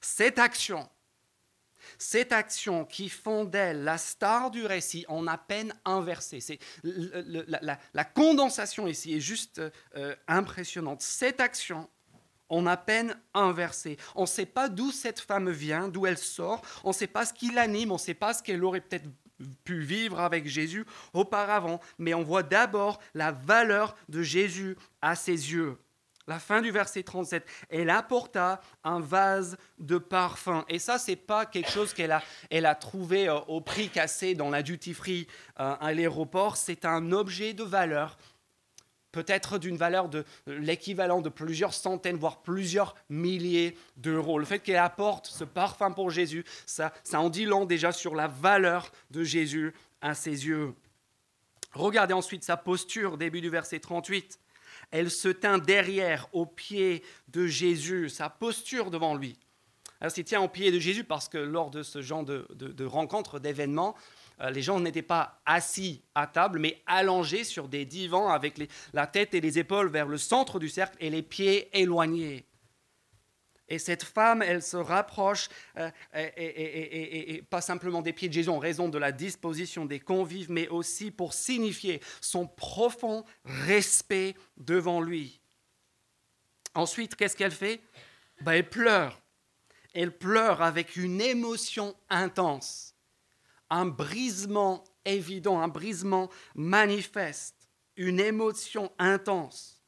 Cette 0.00 0.38
action, 0.38 0.88
cette 1.98 2.32
action 2.32 2.84
qui 2.84 3.08
font 3.08 3.44
d'elle 3.44 3.84
la 3.84 3.98
star 3.98 4.50
du 4.50 4.64
récit 4.64 5.04
en 5.08 5.26
à 5.26 5.38
peine 5.38 5.74
inversée. 5.84 6.40
C'est 6.40 6.58
la, 6.82 8.04
condensation 8.04 8.86
ici 8.86 9.14
est 9.14 9.20
juste 9.20 9.60
euh, 9.96 10.14
impressionnante. 10.28 11.02
Cette 11.02 11.40
action 11.40 11.88
en 12.48 12.66
à 12.66 12.76
peine 12.76 13.18
inversée. 13.32 13.96
On 14.14 14.22
ne 14.22 14.26
sait 14.26 14.46
pas 14.46 14.68
d'où 14.68 14.90
cette 14.90 15.20
femme 15.20 15.50
vient, 15.50 15.88
d'où 15.88 16.06
elle 16.06 16.18
sort. 16.18 16.60
On 16.84 16.88
ne 16.88 16.94
sait 16.94 17.06
pas 17.06 17.24
ce 17.24 17.32
qui 17.32 17.50
l'anime. 17.50 17.90
On 17.90 17.94
ne 17.94 18.00
sait 18.00 18.14
pas 18.14 18.34
ce 18.34 18.42
qu'elle 18.42 18.62
aurait 18.62 18.82
peut-être 18.82 19.08
pu 19.64 19.80
vivre 19.80 20.20
avec 20.20 20.46
Jésus 20.46 20.84
auparavant. 21.14 21.80
Mais 21.98 22.12
on 22.12 22.22
voit 22.22 22.42
d'abord 22.42 23.00
la 23.14 23.32
valeur 23.32 23.96
de 24.08 24.22
Jésus 24.22 24.76
à 25.00 25.16
ses 25.16 25.52
yeux. 25.52 25.78
La 26.28 26.38
fin 26.38 26.60
du 26.60 26.70
verset 26.70 27.02
37, 27.02 27.44
elle 27.68 27.90
apporta 27.90 28.60
un 28.84 29.00
vase 29.00 29.56
de 29.78 29.98
parfum. 29.98 30.64
Et 30.68 30.78
ça, 30.78 30.98
c'est 30.98 31.16
pas 31.16 31.46
quelque 31.46 31.70
chose 31.70 31.92
qu'elle 31.92 32.12
a, 32.12 32.22
elle 32.50 32.66
a 32.66 32.76
trouvé 32.76 33.28
euh, 33.28 33.38
au 33.48 33.60
prix 33.60 33.88
cassé 33.88 34.34
dans 34.34 34.48
la 34.48 34.62
duty 34.62 34.94
free 34.94 35.26
euh, 35.58 35.74
à 35.80 35.92
l'aéroport. 35.92 36.56
C'est 36.56 36.84
un 36.84 37.10
objet 37.10 37.54
de 37.54 37.64
valeur, 37.64 38.16
peut-être 39.10 39.58
d'une 39.58 39.76
valeur 39.76 40.08
de 40.08 40.24
l'équivalent 40.46 41.22
de 41.22 41.28
plusieurs 41.28 41.74
centaines, 41.74 42.16
voire 42.16 42.42
plusieurs 42.42 42.94
milliers 43.08 43.76
d'euros. 43.96 44.38
Le 44.38 44.44
fait 44.44 44.60
qu'elle 44.60 44.76
apporte 44.76 45.26
ce 45.26 45.42
parfum 45.42 45.90
pour 45.90 46.10
Jésus, 46.10 46.44
ça, 46.66 46.92
ça 47.02 47.20
en 47.20 47.30
dit 47.30 47.46
long 47.46 47.64
déjà 47.64 47.90
sur 47.90 48.14
la 48.14 48.28
valeur 48.28 48.92
de 49.10 49.24
Jésus 49.24 49.74
à 50.00 50.14
ses 50.14 50.46
yeux. 50.46 50.72
Regardez 51.72 52.14
ensuite 52.14 52.44
sa 52.44 52.56
posture, 52.56 53.18
début 53.18 53.40
du 53.40 53.48
verset 53.48 53.80
38 53.80 54.38
elle 54.92 55.10
se 55.10 55.28
tint 55.28 55.58
derrière, 55.58 56.28
aux 56.32 56.46
pieds 56.46 57.02
de 57.28 57.46
Jésus, 57.46 58.08
sa 58.08 58.30
posture 58.30 58.90
devant 58.90 59.16
lui. 59.16 59.38
Elle 60.00 60.10
se 60.10 60.20
tient 60.20 60.42
aux 60.42 60.48
pieds 60.48 60.70
de 60.70 60.78
Jésus 60.78 61.04
parce 61.04 61.28
que 61.28 61.38
lors 61.38 61.70
de 61.70 61.82
ce 61.82 62.02
genre 62.02 62.24
de, 62.24 62.46
de, 62.54 62.84
rencontres, 62.84 63.38
d'événements, 63.38 63.96
euh, 64.40 64.50
les 64.50 64.60
gens 64.60 64.78
n'étaient 64.80 65.00
pas 65.00 65.40
assis 65.46 66.02
à 66.14 66.26
table, 66.26 66.58
mais 66.58 66.82
allongés 66.86 67.44
sur 67.44 67.68
des 67.68 67.84
divans 67.84 68.28
avec 68.28 68.60
la 68.92 69.06
tête 69.06 69.34
et 69.34 69.40
les 69.40 69.58
épaules 69.58 69.88
vers 69.88 70.06
le 70.06 70.18
centre 70.18 70.58
du 70.58 70.68
cercle 70.68 70.96
et 71.00 71.08
les 71.08 71.22
pieds 71.22 71.68
éloignés. 71.78 72.44
Et 73.68 73.78
cette 73.78 74.02
femme, 74.02 74.42
elle 74.42 74.62
se 74.62 74.76
rapproche, 74.76 75.48
euh, 75.78 75.90
et, 76.14 77.42
pas 77.48 77.60
simplement 77.60 78.02
des 78.02 78.12
pieds 78.12 78.28
de 78.28 78.34
Jésus 78.34 78.50
en 78.50 78.58
raison 78.58 78.88
de 78.88 78.98
la 78.98 79.12
disposition 79.12 79.86
des 79.86 80.00
convives, 80.00 80.50
mais 80.50 80.68
aussi 80.68 81.10
pour 81.10 81.32
signifier 81.32 82.00
son 82.20 82.46
profond 82.46 83.24
respect 83.44 84.34
devant 84.56 85.00
lui. 85.00 85.40
Ensuite, 86.74 87.16
qu'est-ce 87.16 87.36
qu'elle 87.36 87.52
fait? 87.52 87.80
Ben, 88.42 88.52
Elle 88.52 88.68
pleure. 88.68 89.22
Elle 89.94 90.16
pleure 90.16 90.62
avec 90.62 90.96
une 90.96 91.20
émotion 91.20 91.94
intense, 92.08 92.94
un 93.68 93.84
brisement 93.84 94.82
évident, 95.04 95.60
un 95.60 95.68
brisement 95.68 96.30
manifeste, 96.54 97.68
une 97.96 98.20
émotion 98.20 98.90
intense 98.98 99.81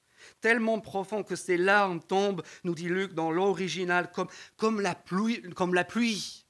tellement 0.45 0.79
profond 0.79 1.23
que 1.23 1.37
ses 1.37 1.57
larmes 1.57 2.03
tombent, 2.03 2.43
nous 2.65 2.75
dit 2.75 2.91
Luc 2.91 3.15
dans 3.15 3.31
l'original, 3.31 4.13
comme, 4.13 4.29
comme, 4.59 4.83
la 4.83 4.95
pluie, 4.95 5.41
comme 5.55 5.73
la 5.73 5.85
pluie. 5.85 6.45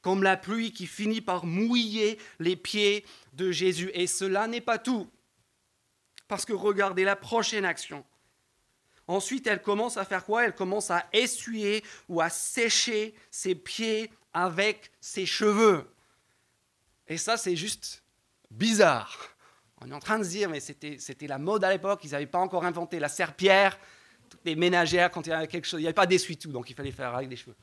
Comme 0.00 0.24
la 0.24 0.36
pluie 0.36 0.72
qui 0.72 0.88
finit 0.88 1.20
par 1.20 1.46
mouiller 1.46 2.18
les 2.40 2.56
pieds 2.56 3.04
de 3.34 3.52
Jésus. 3.52 3.92
Et 3.94 4.08
cela 4.08 4.48
n'est 4.48 4.60
pas 4.60 4.78
tout. 4.78 5.08
Parce 6.26 6.44
que 6.44 6.52
regardez 6.52 7.04
la 7.04 7.14
prochaine 7.14 7.64
action. 7.64 8.04
Ensuite, 9.06 9.46
elle 9.46 9.62
commence 9.62 9.96
à 9.96 10.04
faire 10.04 10.24
quoi? 10.24 10.44
Elle 10.44 10.56
commence 10.56 10.90
à 10.90 11.06
essuyer 11.12 11.84
ou 12.08 12.20
à 12.20 12.30
sécher 12.30 13.14
ses 13.30 13.54
pieds 13.54 14.10
avec 14.32 14.90
ses 15.00 15.24
cheveux. 15.24 15.88
Et 17.06 17.16
ça, 17.16 17.36
c'est 17.36 17.54
juste 17.54 18.02
bizarre. 18.50 19.36
On 19.80 19.90
est 19.90 19.94
en 19.94 20.00
train 20.00 20.18
de 20.18 20.24
dire, 20.24 20.48
mais 20.48 20.60
c'était 20.60 21.26
la 21.26 21.38
mode 21.38 21.64
à 21.64 21.70
l'époque, 21.70 22.00
ils 22.04 22.10
n'avaient 22.10 22.26
pas 22.26 22.38
encore 22.38 22.64
inventé 22.64 22.98
la 22.98 23.08
serpillère, 23.08 23.78
toutes 24.28 24.44
les 24.44 24.56
ménagères, 24.56 25.10
quand 25.10 25.26
il 25.26 25.30
y 25.30 25.32
avait 25.32 25.46
quelque 25.46 25.66
chose, 25.66 25.80
il 25.80 25.84
n'y 25.84 25.88
avait 25.88 25.94
pas 25.94 26.06
d'essuie-tout, 26.06 26.50
donc 26.50 26.68
il 26.68 26.74
fallait 26.74 26.92
faire 26.92 27.14
avec 27.14 27.28
des 27.28 27.36
cheveux. 27.36 27.56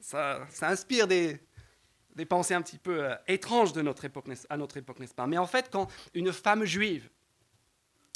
Ça, 0.00 0.46
ça, 0.50 0.68
inspire 0.68 1.06
des, 1.06 1.38
des, 2.14 2.26
pensées 2.26 2.52
un 2.52 2.60
petit 2.60 2.78
peu 2.78 3.04
euh, 3.04 3.14
étranges 3.26 3.72
de 3.72 3.80
notre 3.80 4.04
époque, 4.04 4.26
à 4.50 4.56
notre 4.56 4.76
époque, 4.76 4.98
n'est-ce 4.98 5.14
pas? 5.14 5.26
Mais 5.26 5.38
en 5.38 5.46
fait, 5.46 5.70
quand 5.70 5.88
une 6.12 6.32
femme 6.32 6.64
juive, 6.64 7.08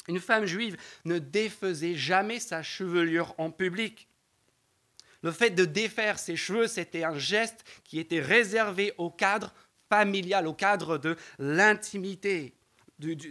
une 0.07 0.19
femme 0.19 0.45
juive 0.45 0.77
ne 1.05 1.19
défaisait 1.19 1.95
jamais 1.95 2.39
sa 2.39 2.61
chevelure 2.61 3.33
en 3.37 3.49
public. 3.49 4.07
Le 5.21 5.31
fait 5.31 5.51
de 5.51 5.65
défaire 5.65 6.19
ses 6.19 6.35
cheveux, 6.35 6.67
c'était 6.67 7.03
un 7.03 7.17
geste 7.17 7.63
qui 7.83 7.99
était 7.99 8.21
réservé 8.21 8.93
au 8.97 9.09
cadre 9.09 9.53
familial, 9.89 10.47
au 10.47 10.53
cadre 10.53 10.97
de 10.97 11.17
l'intimité. 11.39 12.53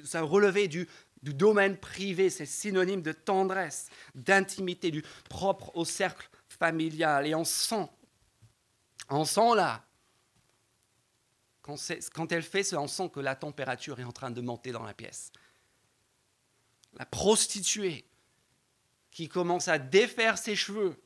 Ça 0.05 0.23
relevait 0.23 0.69
du, 0.69 0.88
du 1.23 1.35
domaine 1.35 1.77
privé, 1.77 2.31
c'est 2.31 2.47
synonyme 2.47 3.03
de 3.03 3.12
tendresse, 3.12 3.88
d'intimité, 4.15 4.91
du 4.91 5.03
propre 5.29 5.71
au 5.77 5.85
cercle 5.85 6.29
familial. 6.49 7.27
Et 7.27 7.35
on 7.35 7.45
sent, 7.45 7.88
on 9.09 9.25
sent 9.25 9.55
là, 9.55 9.85
quand, 11.62 11.77
quand 12.15 12.33
elle 12.33 12.43
fait 12.43 12.62
ça, 12.62 12.81
on 12.81 12.88
sent 12.88 13.11
que 13.11 13.21
la 13.21 13.35
température 13.35 14.00
est 14.00 14.05
en 14.05 14.12
train 14.12 14.31
de 14.31 14.41
monter 14.41 14.73
dans 14.73 14.85
la 14.85 14.95
pièce. 14.95 15.33
La 16.95 17.05
prostituée 17.05 18.07
qui 19.11 19.29
commence 19.29 19.69
à 19.69 19.79
défaire 19.79 20.38
ses 20.38 20.57
cheveux, 20.57 20.97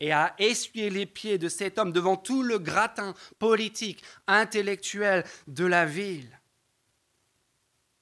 et 0.00 0.12
à 0.12 0.34
essuyer 0.38 0.90
les 0.90 1.06
pieds 1.06 1.38
de 1.38 1.48
cet 1.48 1.78
homme 1.78 1.92
devant 1.92 2.16
tout 2.16 2.42
le 2.42 2.58
gratin 2.58 3.14
politique, 3.38 4.02
intellectuel 4.26 5.24
de 5.46 5.66
la 5.66 5.84
ville. 5.84 6.40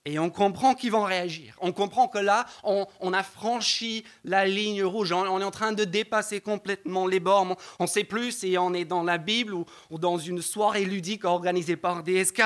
Et 0.04 0.18
on 0.18 0.30
comprend 0.30 0.74
qu'ils 0.74 0.92
vont 0.92 1.04
réagir. 1.04 1.54
On 1.60 1.72
comprend 1.72 2.08
que 2.08 2.16
là, 2.16 2.46
on, 2.62 3.12
a 3.12 3.22
franchi 3.22 4.04
la 4.24 4.46
ligne 4.46 4.82
rouge. 4.82 5.12
On, 5.12 5.38
est 5.38 5.44
en 5.44 5.50
train 5.50 5.72
de 5.72 5.84
dépasser 5.84 6.40
complètement 6.40 7.06
les 7.06 7.20
bornes. 7.20 7.54
On 7.78 7.84
ne 7.84 7.88
sait 7.88 8.04
plus 8.04 8.32
si 8.32 8.56
on 8.58 8.72
est 8.72 8.86
dans 8.86 9.02
la 9.02 9.18
Bible 9.18 9.52
ou, 9.52 9.66
ou 9.90 9.98
dans 9.98 10.16
une 10.16 10.40
soirée 10.40 10.86
ludique 10.86 11.26
organisée 11.26 11.76
par 11.76 12.04
DSK. 12.04 12.40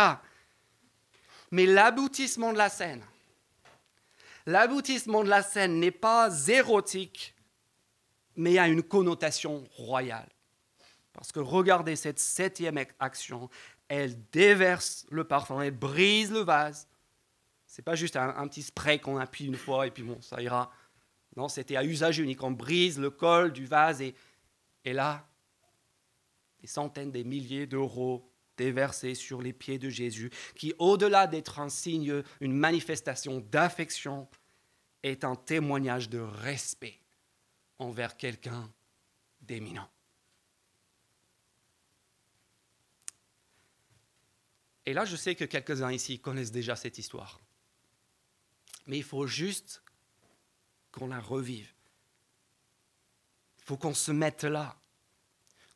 Mais 1.53 1.67
l'aboutissement 1.67 2.53
de 2.53 2.59
la 2.59 2.69
scène, 2.69 3.05
l'aboutissement 4.47 5.23
de 5.23 5.29
la 5.29 5.43
scène 5.43 5.79
n'est 5.79 5.93
pas 5.93 6.31
érotique, 6.49 7.32
mais 8.37 8.59
a 8.59 8.69
une 8.69 8.83
connotation 8.83 9.65
royale. 9.77 10.29
Parce 11.13 11.33
que 11.33 11.41
regardez 11.41 11.97
cette 11.97 12.19
septième 12.19 12.79
action, 12.99 13.51
elle 13.89 14.17
déverse 14.31 15.07
le 15.11 15.25
parfum, 15.25 15.61
elle 15.61 15.77
brise 15.77 16.33
le 16.33 16.41
vase. 16.41 16.89
C'est 17.67 17.83
pas 17.83 17.95
juste 17.95 18.17
un, 18.17 18.49
petit 18.49 18.63
spray 18.63 18.99
qu'on 18.99 19.19
appuie 19.19 19.47
une 19.47 19.57
fois 19.57 19.87
et 19.87 19.91
puis 19.91 20.03
bon, 20.03 20.21
ça 20.21 20.41
ira. 20.41 20.71
Non, 21.37 21.49
c'était 21.49 21.77
à 21.77 21.85
usage 21.85 22.19
unique. 22.19 22.43
On 22.43 22.51
brise 22.51 22.99
le 22.99 23.11
col 23.11 23.53
du 23.53 23.65
vase 23.65 24.03
et, 24.03 24.15
et 24.85 24.93
là, 24.93 25.27
des 26.61 26.67
centaines, 26.67 27.11
des 27.11 27.25
milliers 27.25 27.67
d'euros 27.67 28.31
déversés 28.57 29.15
sur 29.15 29.41
les 29.41 29.53
pieds 29.53 29.79
de 29.79 29.89
Jésus, 29.89 30.31
qui, 30.55 30.75
au-delà 30.79 31.27
d'être 31.27 31.59
un 31.59 31.71
signe, 31.71 32.23
une 32.41 32.53
manifestation 32.53 33.41
d'affection, 33.51 34.29
est 35.03 35.25
un 35.25 35.35
témoignage 35.35 36.09
de 36.09 36.21
respect 36.21 37.02
envers 37.83 38.17
quelqu'un 38.17 38.71
d'éminent. 39.41 39.89
Et 44.87 44.95
là, 44.95 45.05
je 45.05 45.17
sais 45.17 45.35
que 45.35 45.45
quelques-uns 45.45 45.93
ici 45.93 46.19
connaissent 46.19 46.51
déjà 46.51 46.75
cette 46.75 46.99
histoire. 46.99 47.41
Mais 48.87 48.99
il 48.99 49.05
faut 49.05 49.27
juste 49.27 49.83
qu'on 50.91 51.09
la 51.09 51.21
revive. 51.21 51.73
Il 53.59 53.65
faut 53.65 53.77
qu'on 53.77 53.95
se 53.95 54.11
mette 54.11 54.43
là, 54.43 54.77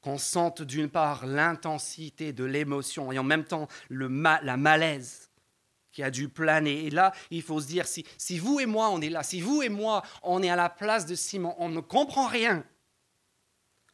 qu'on 0.01 0.19
sente 0.19 0.63
d'une 0.63 0.91
part 0.91 1.25
l'intensité 1.25 2.33
de 2.33 2.45
l'émotion 2.45 3.13
et 3.13 3.19
en 3.19 3.25
même 3.25 3.45
temps 3.45 3.69
le 3.89 4.09
la 4.09 4.57
malaise 4.57 5.26
qui 5.97 6.03
a 6.03 6.11
dû 6.11 6.29
planer. 6.29 6.85
Et 6.85 6.91
là, 6.91 7.13
il 7.31 7.41
faut 7.41 7.59
se 7.59 7.67
dire, 7.67 7.87
si, 7.87 8.05
si 8.19 8.39
vous 8.39 8.61
et 8.61 8.67
moi, 8.67 8.91
on 8.91 9.01
est 9.01 9.09
là, 9.09 9.23
si 9.23 9.41
vous 9.41 9.63
et 9.63 9.71
moi, 9.71 10.03
on 10.23 10.43
est 10.43 10.51
à 10.51 10.55
la 10.55 10.69
place 10.69 11.07
de 11.07 11.15
Simon, 11.15 11.55
on 11.57 11.71
ne 11.71 11.81
comprend 11.81 12.27
rien. 12.27 12.67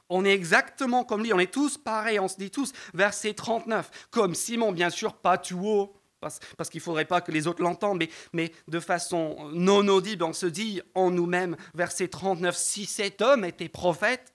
On 0.09 0.25
est 0.25 0.32
exactement 0.32 1.04
comme 1.04 1.23
lui, 1.23 1.32
on 1.32 1.38
est 1.38 1.52
tous 1.52 1.78
pareils, 1.78 2.18
on 2.18 2.26
se 2.26 2.38
dit 2.38 2.50
tous, 2.50 2.73
verset 2.92 3.35
39, 3.35 4.09
comme 4.11 4.35
Simon, 4.35 4.73
bien 4.73 4.90
sûr, 4.90 5.14
pas 5.14 5.38
tout 5.38 5.61
haut, 5.64 5.97
parce, 6.18 6.40
qu'il 6.71 6.80
ne 6.80 6.82
faudrait 6.82 7.04
pas 7.04 7.21
que 7.21 7.30
les 7.30 7.47
autres 7.47 7.62
l'entendent, 7.62 7.99
mais, 7.99 8.11
mais 8.32 8.52
de 8.66 8.80
façon 8.80 9.37
non 9.52 9.87
audible, 9.87 10.25
on 10.25 10.32
se 10.32 10.47
dit 10.47 10.82
en 10.97 11.12
nous-mêmes, 11.12 11.56
verset 11.73 12.09
39, 12.09 12.56
si 12.56 12.85
cet 12.85 13.23
homme 13.23 13.44
était 13.44 13.68
prophète, 13.68 14.35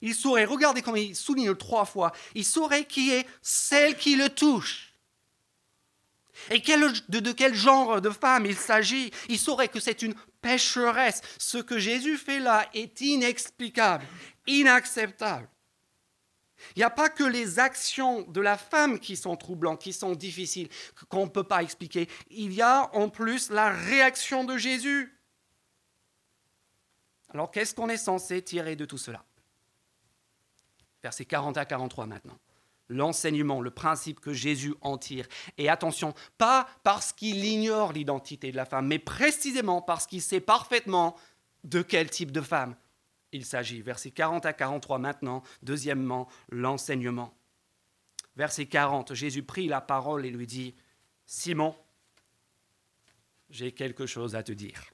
il 0.00 0.12
saurait, 0.12 0.44
regardez 0.44 0.82
comment 0.82 0.96
il 0.96 1.14
souligne 1.14 1.54
trois 1.54 1.84
fois, 1.84 2.10
il 2.34 2.44
saurait 2.44 2.84
qui 2.84 3.12
est 3.12 3.28
celle 3.42 3.96
qui 3.96 4.16
le 4.16 4.28
touche. 4.28 4.91
Et 6.50 6.60
de, 6.60 7.20
de, 7.20 7.32
quel 7.32 7.54
genre 7.54 8.00
de 8.00 8.10
femme 8.10 8.46
il 8.46 8.56
s'agit? 8.56 9.10
Il 9.28 9.38
saurait 9.38 9.68
que 9.68 9.80
c'est 9.80 10.02
une 10.02 10.14
pécheresse. 10.40 11.20
Ce 11.38 11.58
que 11.58 11.78
Jésus 11.78 12.16
fait 12.16 12.40
là 12.40 12.68
est 12.74 13.00
inexplicable, 13.00 14.04
inacceptable. 14.46 15.48
Il 16.76 16.78
n'y 16.78 16.84
a 16.84 16.90
pas 16.90 17.08
que 17.08 17.24
les 17.24 17.58
actions 17.58 18.22
de 18.22 18.40
la 18.40 18.56
femme 18.56 18.98
qui 18.98 19.16
sont 19.16 19.36
troublantes, 19.36 19.80
qui 19.80 19.92
sont 19.92 20.12
difficiles, 20.12 20.68
qu'on 21.08 21.24
ne 21.24 21.30
peut 21.30 21.44
pas 21.44 21.62
expliquer. 21.62 22.08
Il 22.30 22.52
y 22.52 22.62
a 22.62 22.90
en 22.94 23.08
plus 23.08 23.50
la 23.50 23.70
réaction 23.70 24.44
de 24.44 24.56
Jésus. 24.56 25.18
Alors 27.30 27.50
qu'est-ce 27.50 27.74
qu'on 27.74 27.88
est 27.88 27.96
censé 27.96 28.42
tirer 28.42 28.76
de 28.76 28.84
tout 28.84 28.98
cela? 28.98 29.24
Versets 31.02 31.24
40 31.24 31.56
à 31.56 31.64
43 31.64 32.06
maintenant. 32.06 32.38
L'enseignement, 32.92 33.60
le 33.60 33.70
principe 33.70 34.20
que 34.20 34.32
Jésus 34.32 34.74
en 34.80 34.98
tire. 34.98 35.26
Et 35.58 35.68
attention, 35.68 36.14
pas 36.38 36.68
parce 36.84 37.12
qu'il 37.12 37.44
ignore 37.44 37.92
l'identité 37.92 38.52
de 38.52 38.56
la 38.56 38.66
femme, 38.66 38.86
mais 38.86 38.98
précisément 38.98 39.82
parce 39.82 40.06
qu'il 40.06 40.22
sait 40.22 40.40
parfaitement 40.40 41.16
de 41.64 41.82
quel 41.82 42.10
type 42.10 42.30
de 42.30 42.40
femme 42.40 42.76
il 43.32 43.44
s'agit. 43.44 43.80
Versets 43.82 44.10
40 44.10 44.46
à 44.46 44.52
43 44.52 44.98
maintenant. 44.98 45.42
Deuxièmement, 45.62 46.28
l'enseignement. 46.50 47.34
Verset 48.36 48.66
40, 48.66 49.14
Jésus 49.14 49.42
prit 49.42 49.68
la 49.68 49.80
parole 49.80 50.24
et 50.24 50.30
lui 50.30 50.46
dit, 50.46 50.74
Simon, 51.26 51.74
j'ai 53.50 53.72
quelque 53.72 54.06
chose 54.06 54.34
à 54.34 54.42
te 54.42 54.52
dire. 54.52 54.84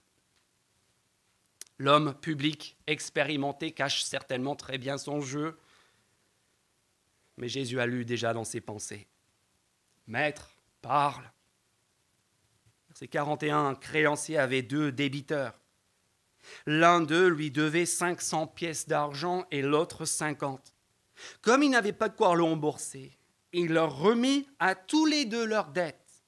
L'homme 1.78 2.14
public 2.14 2.76
expérimenté 2.88 3.70
cache 3.70 4.02
certainement 4.02 4.56
très 4.56 4.78
bien 4.78 4.98
son 4.98 5.20
jeu, 5.20 5.58
mais 7.38 7.48
Jésus 7.48 7.80
a 7.80 7.86
lu 7.86 8.04
déjà 8.04 8.32
dans 8.32 8.44
ses 8.44 8.60
pensées. 8.60 9.06
Maître, 10.06 10.50
parle. 10.82 11.30
Verset 12.88 13.08
41, 13.08 13.66
un 13.66 13.74
créancier 13.74 14.38
avait 14.38 14.62
deux 14.62 14.92
débiteurs. 14.92 15.60
L'un 16.66 17.00
d'eux 17.00 17.28
lui 17.28 17.50
devait 17.50 17.86
500 17.86 18.46
pièces 18.48 18.88
d'argent 18.88 19.46
et 19.50 19.62
l'autre 19.62 20.04
50. 20.04 20.74
Comme 21.42 21.62
il 21.62 21.70
n'avait 21.70 21.92
pas 21.92 22.08
de 22.08 22.16
quoi 22.16 22.34
le 22.34 22.42
rembourser, 22.42 23.16
il 23.52 23.72
leur 23.72 23.98
remit 23.98 24.48
à 24.58 24.74
tous 24.74 25.06
les 25.06 25.24
deux 25.24 25.44
leurs 25.44 25.70
dettes. 25.70 26.24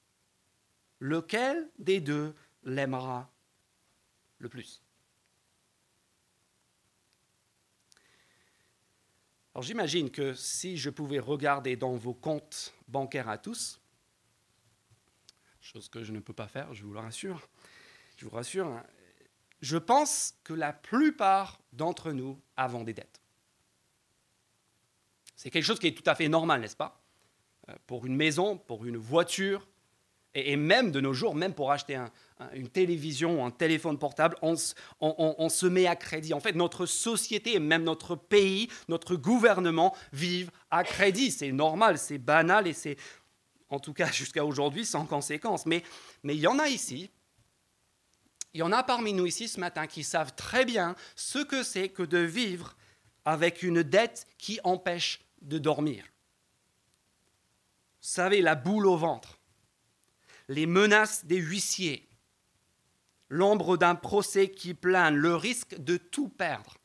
Lequel 0.99 1.69
des 1.79 1.99
deux 1.99 2.35
l'aimera 2.63 3.31
le 4.37 4.49
plus? 4.49 4.80
Alors 9.53 9.63
j'imagine 9.63 10.09
que 10.09 10.33
si 10.33 10.77
je 10.77 10.89
pouvais 10.89 11.19
regarder 11.19 11.75
dans 11.75 11.95
vos 11.95 12.13
comptes 12.13 12.73
bancaires 12.87 13.27
à 13.27 13.37
tous, 13.37 13.81
chose 15.59 15.89
que 15.89 16.03
je 16.03 16.13
ne 16.13 16.19
peux 16.19 16.33
pas 16.33 16.47
faire, 16.47 16.73
je 16.73 16.83
vous 16.83 16.93
le 16.93 16.99
rassure, 16.99 17.47
je 18.17 18.25
vous 18.25 18.35
rassure, 18.35 18.67
hein, 18.67 18.83
je 19.61 19.77
pense 19.77 20.35
que 20.43 20.53
la 20.53 20.73
plupart 20.73 21.59
d'entre 21.73 22.13
nous 22.13 22.39
avons 22.55 22.83
des 22.83 22.93
dettes. 22.93 23.21
C'est 25.35 25.49
quelque 25.49 25.65
chose 25.65 25.79
qui 25.79 25.87
est 25.87 25.97
tout 25.97 26.09
à 26.09 26.15
fait 26.15 26.29
normal, 26.29 26.61
n'est-ce 26.61 26.75
pas? 26.75 27.01
Euh, 27.69 27.75
Pour 27.87 28.05
une 28.05 28.15
maison, 28.15 28.57
pour 28.57 28.85
une 28.85 28.97
voiture, 28.97 29.67
et 30.33 30.55
même 30.55 30.91
de 30.91 31.01
nos 31.01 31.13
jours, 31.13 31.35
même 31.35 31.53
pour 31.53 31.71
acheter 31.71 32.01
une 32.53 32.69
télévision 32.69 33.41
ou 33.41 33.45
un 33.45 33.51
téléphone 33.51 33.97
portable, 33.97 34.35
on, 34.41 34.55
on, 34.99 35.49
se 35.49 35.65
met 35.65 35.87
à 35.87 35.95
crédit. 35.95 36.33
En 36.33 36.39
fait, 36.39 36.53
notre 36.53 36.85
société 36.85 37.55
et 37.55 37.59
même 37.59 37.83
notre 37.83 38.15
pays, 38.15 38.69
notre 38.87 39.15
gouvernement 39.15 39.95
vivent 40.13 40.51
à 40.69 40.83
crédit. 40.83 41.31
C'est 41.31 41.51
normal, 41.51 41.97
c'est 41.97 42.17
banal 42.17 42.67
et 42.67 42.73
c'est, 42.73 42.97
en 43.69 43.79
tout 43.79 43.93
cas 43.93 44.11
jusqu'à 44.11 44.45
aujourd'hui, 44.45 44.85
sans 44.85 45.05
conséquence. 45.05 45.65
Mais, 45.65 45.83
mais 46.23 46.35
il 46.35 46.41
y 46.41 46.47
en 46.47 46.59
a 46.59 46.67
ici 46.67 47.09
il 48.53 48.59
y 48.59 48.63
en 48.63 48.71
a 48.71 48.83
parmi 48.83 49.13
nous 49.13 49.25
ici 49.25 49.47
ce 49.47 49.59
matin 49.59 49.87
qui 49.87 50.03
savent 50.03 50.35
très 50.35 50.65
bien 50.65 50.95
ce 51.15 51.39
que 51.39 51.63
c'est 51.63 51.89
que 51.89 52.03
de 52.03 52.17
vivre 52.17 52.75
avec 53.23 53.63
une 53.63 53.83
dette 53.83 54.27
qui 54.37 54.59
empêche 54.63 55.21
de 55.41 55.57
dormir. 55.57 56.03
Vous 58.01 58.07
savez, 58.07 58.41
la 58.41 58.55
boule 58.55 58.87
au 58.87 58.97
ventre, 58.97 59.39
les 60.47 60.65
menaces 60.65 61.25
des 61.25 61.37
huissiers, 61.37 62.07
l'ombre 63.31 63.77
d'un 63.77 63.95
procès 63.95 64.49
qui 64.49 64.75
plane, 64.75 65.15
le 65.15 65.35
risque 65.35 65.75
de 65.79 65.97
tout 65.97 66.29
perdre 66.29 66.75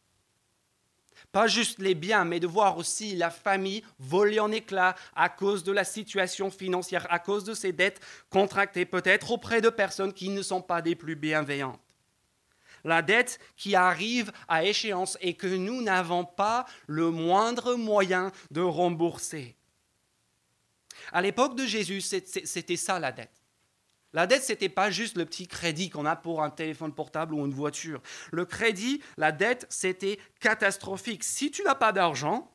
pas 1.37 1.48
juste 1.48 1.80
les 1.80 1.94
biens, 1.94 2.24
mais 2.24 2.40
de 2.40 2.46
voir 2.46 2.78
aussi 2.78 3.14
la 3.14 3.28
famille 3.28 3.82
voler 3.98 4.40
en 4.40 4.50
éclats 4.50 4.94
à 5.14 5.28
cause 5.28 5.64
de 5.64 5.72
la 5.72 5.85
situation 5.85 6.50
financière, 6.50 7.06
à 7.11 7.18
cause 7.18 7.44
de 7.44 7.52
ses 7.52 7.72
dettes 7.72 8.00
contractées 8.30 8.87
peut-être 8.87 9.30
auprès 9.30 9.61
de 9.61 9.68
personnes 9.68 10.14
qui 10.14 10.30
ne 10.30 10.40
sont 10.40 10.62
pas 10.62 10.80
des 10.80 10.94
plus 10.94 11.14
bienveillantes. 11.14 11.78
La 12.85 13.02
dette 13.02 13.38
qui 13.54 13.74
arrive 13.74 14.32
à 14.48 14.64
échéance 14.64 15.18
et 15.20 15.35
que 15.35 15.46
nous 15.46 15.82
n'avons 15.82 16.24
pas 16.24 16.64
le 16.87 17.11
moindre 17.11 17.74
moyen 17.74 18.32
de 18.50 18.62
rembourser. 18.62 19.56
À 21.12 21.20
l'époque 21.20 21.54
de 21.54 21.66
Jésus, 21.66 22.00
c'était 22.00 22.76
ça 22.76 22.98
la 22.98 23.12
dette. 23.12 23.45
La 24.16 24.26
dette, 24.26 24.44
ce 24.44 24.52
n'était 24.52 24.70
pas 24.70 24.88
juste 24.90 25.18
le 25.18 25.26
petit 25.26 25.46
crédit 25.46 25.90
qu'on 25.90 26.07
a 26.07 26.16
pour 26.16 26.42
un 26.42 26.48
téléphone 26.48 26.90
portable 26.90 27.35
ou 27.35 27.44
une 27.44 27.52
voiture. 27.52 28.00
Le 28.33 28.46
crédit, 28.46 29.02
la 29.18 29.31
dette, 29.31 29.66
c'était 29.68 30.18
catastrophique. 30.40 31.22
Si 31.22 31.50
tu 31.50 31.62
n'as 31.64 31.74
pas 31.74 31.92
d'argent, 31.92 32.50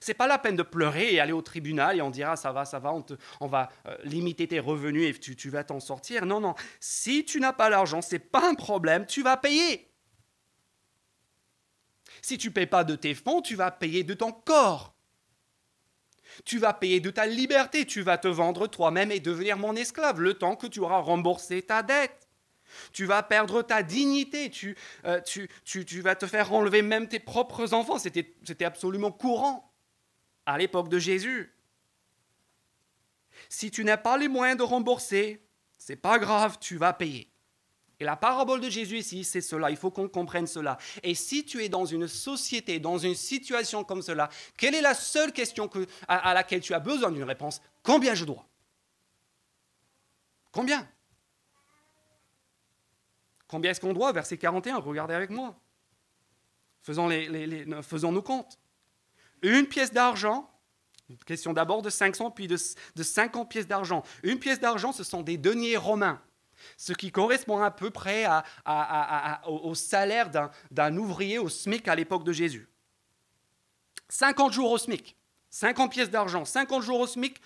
c'est 0.00 0.12
pas 0.12 0.26
la 0.26 0.36
peine 0.36 0.56
de 0.56 0.62
pleurer 0.62 1.14
et 1.14 1.18
aller 1.18 1.32
au 1.32 1.40
tribunal 1.40 1.96
et 1.96 2.02
on 2.02 2.10
dira 2.10 2.36
ça 2.36 2.52
va, 2.52 2.66
ça 2.66 2.78
va, 2.78 2.92
on, 3.40 3.46
va 3.46 3.70
euh, 3.86 3.96
limiter 4.04 4.46
tes 4.48 4.60
revenus 4.60 5.08
et 5.08 5.18
tu, 5.18 5.34
tu 5.34 5.48
vas 5.48 5.64
t'en 5.64 5.80
sortir. 5.80 6.26
Non, 6.26 6.40
non. 6.40 6.54
Si 6.78 7.24
tu 7.24 7.40
n'as 7.40 7.54
pas 7.54 7.70
l'argent, 7.70 8.02
c'est 8.02 8.18
pas 8.18 8.46
un 8.46 8.54
problème, 8.54 9.06
tu 9.06 9.22
vas 9.22 9.38
payer. 9.38 9.90
Si 12.20 12.36
tu 12.36 12.48
ne 12.48 12.52
payes 12.52 12.66
pas 12.66 12.84
de 12.84 12.96
tes 12.96 13.14
fonds, 13.14 13.40
tu 13.40 13.56
vas 13.56 13.70
payer 13.70 14.04
de 14.04 14.12
ton 14.12 14.30
corps. 14.30 14.94
Tu 16.44 16.58
vas 16.58 16.72
payer 16.72 17.00
de 17.00 17.10
ta 17.10 17.26
liberté, 17.26 17.86
tu 17.86 18.02
vas 18.02 18.18
te 18.18 18.28
vendre 18.28 18.66
toi-même 18.66 19.10
et 19.10 19.20
devenir 19.20 19.56
mon 19.56 19.76
esclave 19.76 20.20
le 20.20 20.34
temps 20.34 20.56
que 20.56 20.66
tu 20.66 20.80
auras 20.80 21.00
remboursé 21.00 21.62
ta 21.62 21.82
dette. 21.82 22.28
Tu 22.92 23.04
vas 23.04 23.22
perdre 23.22 23.62
ta 23.62 23.82
dignité, 23.82 24.50
tu, 24.50 24.76
euh, 25.04 25.20
tu, 25.20 25.48
tu, 25.64 26.00
vas 26.00 26.14
te 26.14 26.26
faire 26.26 26.52
enlever 26.52 26.82
même 26.82 27.08
tes 27.08 27.18
propres 27.18 27.74
enfants. 27.74 27.98
C'était 27.98 28.64
absolument 28.64 29.10
courant 29.10 29.72
à 30.46 30.58
l'époque 30.58 30.88
de 30.88 30.98
Jésus. 30.98 31.52
Si 33.48 33.70
tu 33.70 33.84
n'as 33.84 33.96
pas 33.96 34.18
les 34.18 34.28
moyens 34.28 34.58
de 34.58 34.62
rembourser, 34.62 35.44
c'est 35.78 35.96
pas 35.96 36.18
grave, 36.18 36.58
tu 36.60 36.76
vas 36.76 36.92
payer. 36.92 37.29
Et 38.00 38.04
la 38.04 38.16
parabole 38.16 38.62
de 38.62 38.70
Jésus 38.70 38.96
ici, 38.96 39.24
c'est 39.24 39.42
cela. 39.42 39.70
Il 39.70 39.76
faut 39.76 39.90
qu'on 39.90 40.08
comprenne 40.08 40.46
cela. 40.46 40.78
Et 41.02 41.14
si 41.14 41.44
tu 41.44 41.62
es 41.62 41.68
dans 41.68 41.84
une 41.84 42.08
société, 42.08 42.80
dans 42.80 42.96
une 42.96 43.14
situation 43.14 43.84
comme 43.84 44.00
cela, 44.00 44.30
quelle 44.56 44.74
est 44.74 44.80
la 44.80 44.94
seule 44.94 45.32
question 45.32 45.70
à, 46.08 46.32
laquelle 46.32 46.62
tu 46.62 46.72
as 46.72 46.80
besoin 46.80 47.12
d'une 47.12 47.24
réponse? 47.24 47.60
Combien 47.82 48.14
je 48.14 48.24
dois? 48.24 48.46
Combien? 50.50 50.88
Combien 53.46 53.72
est-ce 53.72 53.80
qu'on 53.80 53.92
doit? 53.92 54.12
Verset 54.12 54.38
41, 54.38 54.78
regardez 54.78 55.14
avec 55.14 55.28
moi. 55.28 55.54
Faisons, 56.80 57.10
nos 58.12 58.22
comptes. 58.22 58.58
Une 59.42 59.66
pièce 59.66 59.92
d'argent, 59.92 60.50
question 61.26 61.52
d'abord 61.52 61.82
de 61.82 61.90
500, 61.90 62.30
puis 62.30 62.48
de, 62.48 62.56
de 62.96 63.02
50 63.02 63.50
pièces 63.50 63.66
d'argent. 63.66 64.02
Une 64.22 64.38
pièce 64.38 64.58
d'argent, 64.58 64.92
ce 64.92 65.04
sont 65.04 65.20
des 65.20 65.36
deniers 65.36 65.76
romains 65.76 66.22
ce 66.76 66.92
qui 66.92 67.10
correspond 67.10 67.60
à 67.62 67.70
peu 67.70 67.90
près 67.90 68.26
au 69.46 69.74
salaire 69.74 70.30
d'un 70.70 70.96
ouvrier 70.96 71.38
au 71.38 71.48
SMIC 71.48 71.88
à 71.88 71.94
l'époque 71.94 72.24
de 72.24 72.32
Jésus. 72.32 72.68
50 74.08 74.52
jours 74.52 74.70
au 74.72 74.78
SMIC, 74.78 75.16
50 75.50 75.92
pièces 75.92 76.10
d'argent, 76.10 76.44
50 76.44 76.82
jours 76.82 77.00
au 77.00 77.06
SMIC, 77.06 77.40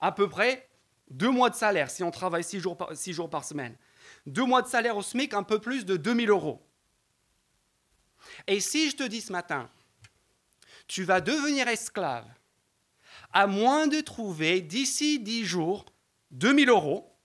à 0.00 0.12
peu 0.12 0.28
près 0.28 0.68
deux 1.10 1.30
mois 1.30 1.50
de 1.50 1.54
salaire 1.54 1.90
si 1.90 2.02
on 2.02 2.10
travaille 2.10 2.44
6 2.44 2.60
jours, 2.60 2.76
par, 2.76 2.94
jours 2.94 3.30
par 3.30 3.44
semaine. 3.44 3.76
Deux 4.26 4.44
mois 4.44 4.62
de 4.62 4.68
salaire 4.68 4.96
au 4.96 5.02
SMIC, 5.02 5.34
un 5.34 5.42
peu 5.42 5.58
plus 5.58 5.84
de 5.84 5.96
2000 5.96 6.30
euros. 6.30 6.62
Et 8.46 8.60
si 8.60 8.90
je 8.90 8.96
te 8.96 9.02
dis 9.04 9.20
ce 9.20 9.32
matin, 9.32 9.70
tu 10.86 11.04
vas 11.04 11.20
devenir 11.20 11.68
esclave, 11.68 12.26
à 13.32 13.46
moins 13.46 13.86
de 13.86 14.00
trouver 14.00 14.60
d'ici 14.60 15.20
10 15.20 15.44
jours 15.44 15.84
2000 16.30 16.68
euros, 16.68 17.17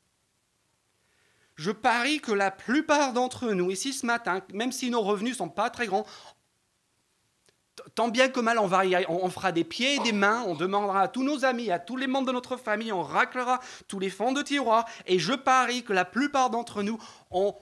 je 1.55 1.71
parie 1.71 2.19
que 2.19 2.31
la 2.31 2.51
plupart 2.51 3.13
d'entre 3.13 3.51
nous 3.51 3.71
ici 3.71 3.93
ce 3.93 4.05
matin, 4.05 4.41
même 4.53 4.71
si 4.71 4.89
nos 4.89 5.01
revenus 5.01 5.33
ne 5.33 5.37
sont 5.37 5.49
pas 5.49 5.69
très 5.69 5.85
grands, 5.85 6.05
tant 7.95 8.07
bien 8.07 8.29
que 8.29 8.39
mal, 8.39 8.59
on, 8.59 9.29
fera 9.29 9.51
des 9.51 9.63
pieds 9.63 9.95
et 9.95 9.99
des 9.99 10.11
mains, 10.11 10.43
on 10.47 10.55
demandera 10.55 11.01
à 11.01 11.07
tous 11.07 11.23
nos 11.23 11.45
amis, 11.45 11.71
à 11.71 11.79
tous 11.79 11.97
les 11.97 12.07
membres 12.07 12.27
de 12.27 12.31
notre 12.31 12.57
famille, 12.57 12.91
on 12.91 13.03
raclera 13.03 13.59
tous 13.87 13.99
les 13.99 14.09
fonds 14.09 14.31
de 14.31 14.41
tiroir, 14.41 14.85
et 15.05 15.19
je 15.19 15.33
parie 15.33 15.83
que 15.83 15.93
la 15.93 16.05
plupart 16.05 16.49
d'entre 16.49 16.83
nous, 16.83 16.99
on, 17.31 17.55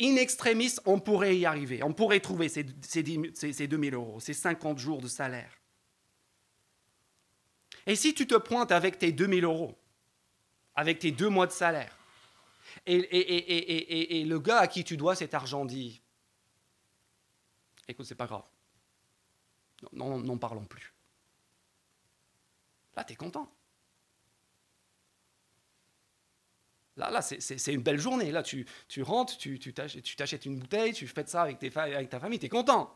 in 0.00 0.16
extremis, 0.16 0.74
on 0.84 0.98
pourrait 0.98 1.36
y 1.36 1.46
arriver, 1.46 1.82
on 1.82 1.92
pourrait 1.92 2.20
trouver 2.20 2.48
ces, 2.48 2.66
ces, 2.82 3.04
ces 3.34 3.66
2000 3.66 3.94
euros, 3.94 4.20
ces 4.20 4.34
50 4.34 4.78
jours 4.78 5.00
de 5.00 5.08
salaire. 5.08 5.60
Et 7.86 7.96
si 7.96 8.14
tu 8.14 8.26
te 8.26 8.34
pointes 8.34 8.72
avec 8.72 8.98
tes 8.98 9.12
2000 9.12 9.44
euros, 9.44 9.78
avec 10.74 10.98
tes 10.98 11.10
deux 11.10 11.28
mois 11.28 11.46
de 11.46 11.52
salaire, 11.52 11.99
et, 12.86 14.24
le 14.24 14.38
gars 14.38 14.58
à 14.58 14.66
qui 14.66 14.84
tu 14.84 14.96
dois 14.96 15.14
cet 15.14 15.34
argent 15.34 15.64
dit, 15.64 16.02
écoute, 17.88 18.06
c'est 18.06 18.14
pas 18.14 18.26
grave, 18.26 18.44
non, 19.92 20.18
n'en 20.18 20.38
parlons 20.38 20.64
plus. 20.64 20.94
Là, 22.96 23.04
tu 23.04 23.12
es 23.12 23.16
content. 23.16 23.50
Là, 26.96 27.10
là 27.10 27.22
c'est 27.22 27.72
une 27.72 27.82
belle 27.82 27.98
journée. 27.98 28.30
Là, 28.30 28.42
tu, 28.42 28.66
tu 28.88 29.02
rentres, 29.02 29.38
tu 29.38 29.72
t'achètes 29.72 30.44
une 30.44 30.58
bouteille, 30.58 30.92
tu 30.92 31.06
fais 31.06 31.26
ça 31.26 31.42
avec, 31.42 31.58
tes, 31.58 31.74
avec 31.76 32.10
ta 32.10 32.20
famille, 32.20 32.38
tu 32.38 32.46
es 32.46 32.50
content. 32.50 32.94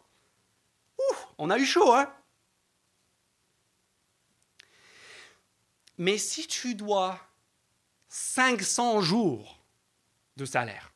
Ouf, 0.99 1.29
on 1.39 1.51
a 1.51 1.59
eu 1.59 1.65
chaud, 1.65 1.93
hein 1.93 2.13
Mais 5.97 6.19
si 6.19 6.47
tu 6.47 6.75
dois 6.75 7.21
500 8.09 9.01
jours 9.01 9.64
de 10.37 10.45
salaire, 10.45 10.93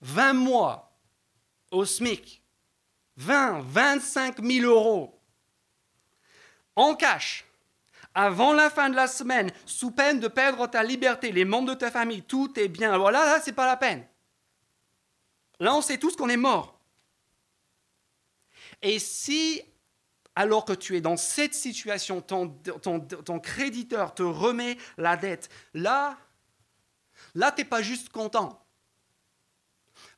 20 0.00 0.32
mois 0.32 0.92
au 1.70 1.84
SMIC, 1.84 2.42
20, 3.16 3.60
25 3.60 4.42
000 4.42 4.66
euros 4.66 5.20
en 6.76 6.94
cash 6.94 7.44
avant 8.14 8.52
la 8.52 8.68
fin 8.70 8.90
de 8.90 8.96
la 8.96 9.06
semaine, 9.06 9.50
sous 9.64 9.90
peine 9.90 10.20
de 10.20 10.28
perdre 10.28 10.66
ta 10.66 10.82
liberté, 10.82 11.32
les 11.32 11.44
membres 11.44 11.70
de 11.70 11.74
ta 11.74 11.90
famille, 11.90 12.22
tout 12.22 12.58
est 12.58 12.68
bien. 12.68 12.98
Voilà, 12.98 13.24
là, 13.24 13.40
c'est 13.40 13.52
pas 13.52 13.66
la 13.66 13.76
peine. 13.76 14.06
Là, 15.60 15.74
on 15.74 15.80
sait 15.80 15.98
tous 15.98 16.16
qu'on 16.16 16.28
est 16.28 16.36
mort. 16.36 16.78
Et 18.82 18.98
si, 18.98 19.62
alors 20.34 20.64
que 20.64 20.72
tu 20.72 20.96
es 20.96 21.00
dans 21.00 21.16
cette 21.16 21.54
situation, 21.54 22.20
ton 22.20 23.40
créditeur 23.40 24.14
te 24.14 24.22
remet 24.22 24.76
la 24.98 25.16
dette, 25.16 25.48
là, 25.72 26.18
là, 27.34 27.52
tu 27.52 27.62
n'es 27.62 27.68
pas 27.68 27.82
juste 27.82 28.08
content. 28.10 28.64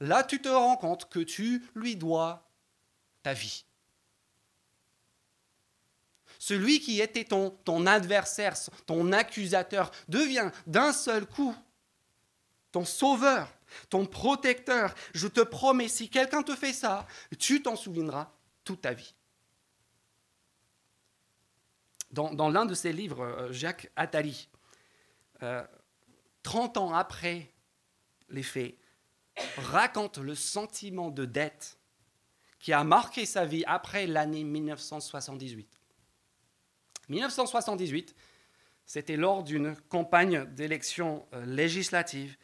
Là, 0.00 0.22
tu 0.22 0.40
te 0.40 0.48
rends 0.48 0.76
compte 0.76 1.08
que 1.08 1.20
tu 1.20 1.62
lui 1.74 1.96
dois 1.96 2.48
ta 3.22 3.32
vie. 3.32 3.64
Celui 6.38 6.80
qui 6.80 7.00
était 7.00 7.24
ton, 7.24 7.86
adversaire, 7.86 8.54
ton 8.86 9.12
accusateur, 9.12 9.90
devient 10.08 10.50
d'un 10.66 10.92
seul 10.92 11.26
coup 11.26 11.56
ton 12.70 12.84
sauveur, 12.84 13.48
ton 13.88 14.04
protecteur. 14.04 14.94
Je 15.14 15.28
te 15.28 15.40
promets, 15.40 15.86
si 15.86 16.08
quelqu'un 16.08 16.42
te 16.42 16.56
fait 16.56 16.72
ça, 16.72 17.06
tu 17.38 17.62
t'en 17.62 17.76
souviendras 17.76 18.32
toute 18.64 18.82
ta 18.82 18.92
vie. 18.92 19.14
Dans, 22.10 22.48
l'un 22.48 22.66
de 22.66 22.74
ses 22.74 22.92
livres, 22.92 23.24
euh, 23.24 23.52
Jacques 23.52 23.90
Attali, 23.96 24.48
30 26.44 26.76
euh, 26.76 26.80
ans 26.80 26.94
après 26.94 27.50
les 28.28 28.44
faits, 28.44 28.76
raconte 29.56 30.18
le 30.18 30.36
sentiment 30.36 31.10
de 31.10 31.24
dette 31.24 31.78
qui 32.60 32.72
a 32.72 32.84
marqué 32.84 33.26
sa 33.26 33.44
vie 33.44 33.64
après 33.66 34.06
l'année 34.06 34.44
1978. 34.44 35.68
1978, 37.08 38.14
c'était 38.86 39.16
lors 39.16 39.42
d'une 39.42 39.76
campagne 39.88 40.44
d'élection 40.54 41.26
euh, 41.34 41.44
législative. 41.44 42.36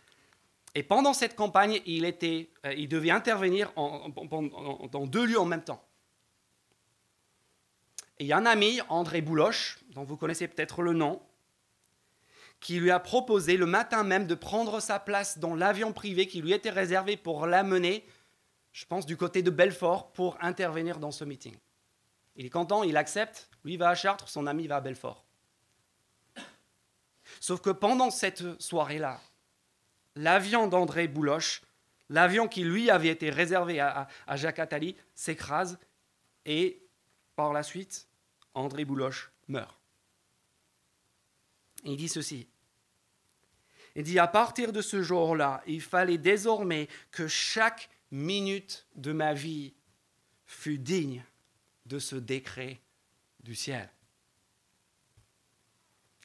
Et 0.75 0.83
pendant 0.83 1.15
cette 1.15 1.37
campagne, 1.37 1.81
il, 1.87 2.05
euh, 2.05 2.75
il 2.77 2.89
devait 2.89 3.11
intervenir 3.11 3.73
dans 3.75 5.07
deux 5.07 5.27
lieux 5.27 5.41
en 5.41 5.47
même 5.47 5.65
temps. 5.65 5.83
Et 8.19 8.25
il 8.25 8.27
y 8.27 8.33
a 8.33 8.37
un 8.37 8.47
ami, 8.47 8.81
André 8.91 9.23
Bouloche, 9.23 9.79
dont 9.93 10.05
vous 10.05 10.19
connaissez 10.19 10.47
peut-être 10.47 10.83
le 10.83 10.93
nom, 10.93 11.23
qui 12.61 12.79
lui 12.79 12.91
a 12.91 13.01
proposé 13.01 13.57
le 13.57 13.67
matin 13.67 14.03
même 14.05 14.27
de 14.27 14.35
prendre 14.35 14.81
sa 14.81 14.99
place 14.99 15.39
dans 15.39 15.55
l'avion 15.55 15.93
privé 15.93 16.27
qui 16.27 16.43
lui 16.43 16.53
était 16.53 16.71
réservé 16.71 17.17
pour 17.17 17.47
l'amener 17.47 18.05
je 18.73 18.85
pense, 18.85 19.07
du 19.07 19.17
côté 19.17 19.43
de 19.43 19.51
Belfort 19.51 20.13
pour 20.13 20.37
intervenir 20.41 20.99
dans 20.99 21.11
ce 21.11 21.25
meeting. 21.25 21.57
Il 22.37 22.47
est 22.47 22.51
content, 22.51 22.83
il 22.83 22.97
accepte, 22.97 23.51
lui 23.65 23.77
va 23.77 23.91
à 23.91 23.95
Chartres, 23.95 24.29
son 24.29 24.47
ami 24.47 24.67
va 24.67 24.77
à 24.77 24.81
Belfort. 24.81 25.25
Sauf 27.41 27.61
que 27.61 27.71
pendant 27.71 28.11
cette 28.11 28.61
soirée-là, 28.61 29.21
l'avion 30.15 30.69
d'André 30.69 31.09
Bouloche, 31.09 31.63
l'avion 32.09 32.49
qui 32.49 32.65
lui 32.65 32.91
avait 32.91 33.09
été 33.09 33.31
réservé 33.31 33.81
à, 33.81 34.09
Jacques 34.35 34.59
Attali, 34.59 34.97
s'écrase 35.15 35.79
et 36.45 36.83
par 37.37 37.53
la 37.53 37.63
suite, 37.63 38.09
André 38.55 38.85
Bouloche 38.85 39.33
meurt. 39.49 39.80
Il 41.85 41.97
dit 41.97 42.09
ceci. 42.09 42.47
Il 43.97 44.05
dit, 44.05 44.19
à 44.19 44.29
partir 44.29 44.73
de 44.73 44.83
ce 44.83 45.03
jour-là, 45.03 45.63
il 45.67 45.81
fallait 45.81 46.19
désormais 46.19 46.89
que 47.11 47.27
chaque 47.27 47.91
minute 48.11 48.87
de 48.95 49.13
ma 49.13 49.35
vie 49.35 49.75
fut 50.47 50.79
digne 50.79 51.25
de 51.87 51.99
ce 51.99 52.17
décret 52.17 52.81
du 53.43 53.55
ciel. 53.55 53.91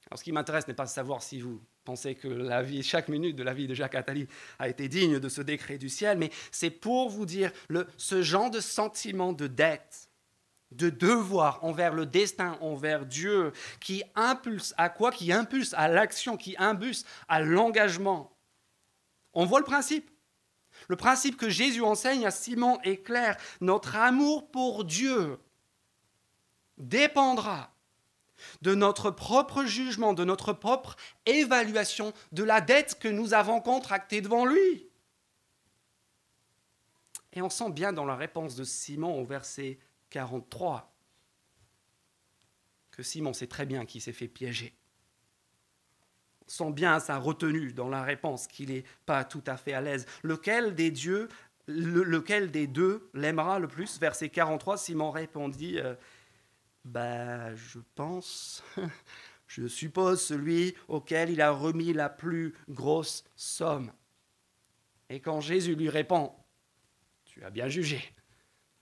Alors 0.07 0.19
ce 0.19 0.23
qui 0.23 0.31
m'intéresse 0.31 0.67
n'est 0.67 0.73
pas 0.73 0.85
de 0.85 0.89
savoir 0.89 1.23
si 1.23 1.41
vous 1.41 1.61
pensez 1.83 2.15
que 2.15 2.81
chaque 2.81 3.07
minute 3.07 3.35
de 3.35 3.43
la 3.43 3.53
vie 3.53 3.67
de 3.67 3.73
Jacques 3.73 3.95
Attali 3.95 4.27
a 4.59 4.69
été 4.69 4.87
digne 4.87 5.19
de 5.19 5.29
ce 5.29 5.41
décret 5.41 5.77
du 5.77 5.89
ciel, 5.89 6.17
mais 6.17 6.31
c'est 6.51 6.69
pour 6.69 7.09
vous 7.09 7.25
dire 7.25 7.51
ce 7.97 8.21
genre 8.21 8.51
de 8.51 8.59
sentiment 8.59 9.33
de 9.33 9.47
dette, 9.47 10.09
de 10.71 10.89
devoir 10.89 11.63
envers 11.63 11.93
le 11.93 12.05
destin, 12.05 12.57
envers 12.61 13.05
Dieu, 13.05 13.53
qui 13.79 14.03
impulse 14.15 14.73
à 14.77 14.89
quoi? 14.89 15.11
Qui 15.11 15.31
impulse 15.31 15.73
à 15.73 15.87
l'action, 15.87 16.37
qui 16.37 16.55
impulse 16.57 17.05
à 17.27 17.41
l'engagement. 17.41 18.35
On 19.33 19.45
voit 19.45 19.59
le 19.59 19.65
principe. 19.65 20.09
Le 20.87 20.95
principe 20.95 21.37
que 21.37 21.49
Jésus 21.49 21.81
enseigne 21.81 22.25
à 22.25 22.31
Simon 22.31 22.79
est 22.83 22.97
clair. 22.97 23.37
Notre 23.61 23.95
amour 23.95 24.51
pour 24.51 24.83
Dieu 24.83 25.39
dépendra 26.77 27.71
de 28.61 28.75
notre 28.75 29.11
propre 29.11 29.63
jugement, 29.63 30.13
de 30.13 30.25
notre 30.25 30.53
propre 30.53 30.95
évaluation 31.25 32.13
de 32.31 32.43
la 32.43 32.61
dette 32.61 32.99
que 32.99 33.07
nous 33.07 33.33
avons 33.33 33.61
contractée 33.61 34.21
devant 34.21 34.45
lui. 34.45 34.89
Et 37.33 37.41
on 37.41 37.49
sent 37.49 37.71
bien 37.71 37.93
dans 37.93 38.05
la 38.05 38.15
réponse 38.15 38.55
de 38.55 38.63
Simon 38.63 39.19
au 39.19 39.25
verset 39.25 39.79
43 40.09 40.93
que 42.91 43.03
Simon 43.03 43.33
sait 43.33 43.47
très 43.47 43.65
bien 43.65 43.85
qu'il 43.85 44.01
s'est 44.01 44.13
fait 44.13 44.27
piéger 44.27 44.75
sent 46.47 46.71
bien 46.71 46.99
sa 46.99 47.17
retenue 47.17 47.73
dans 47.73 47.89
la 47.89 48.03
réponse, 48.03 48.47
qu'il 48.47 48.69
n'est 48.69 48.83
pas 49.05 49.23
tout 49.23 49.43
à 49.47 49.57
fait 49.57 49.73
à 49.73 49.81
l'aise. 49.81 50.05
Lequel 50.23 50.75
des 50.75 50.91
dieux, 50.91 51.27
lequel 51.67 52.51
des 52.51 52.67
deux 52.67 53.09
l'aimera 53.13 53.59
le 53.59 53.67
plus? 53.67 53.99
Verset 53.99 54.29
43, 54.29 54.77
Simon 54.77 55.11
répondit, 55.11 55.79
euh, 55.79 55.95
bah, 56.83 57.55
je 57.55 57.79
pense, 57.95 58.63
je 59.47 59.67
suppose 59.67 60.21
celui 60.21 60.75
auquel 60.87 61.29
il 61.29 61.41
a 61.41 61.51
remis 61.51 61.93
la 61.93 62.09
plus 62.09 62.53
grosse 62.69 63.23
somme. 63.35 63.91
Et 65.09 65.19
quand 65.19 65.41
Jésus 65.41 65.75
lui 65.75 65.89
répond, 65.89 66.31
tu 67.25 67.43
as 67.43 67.49
bien 67.49 67.67
jugé. 67.67 68.01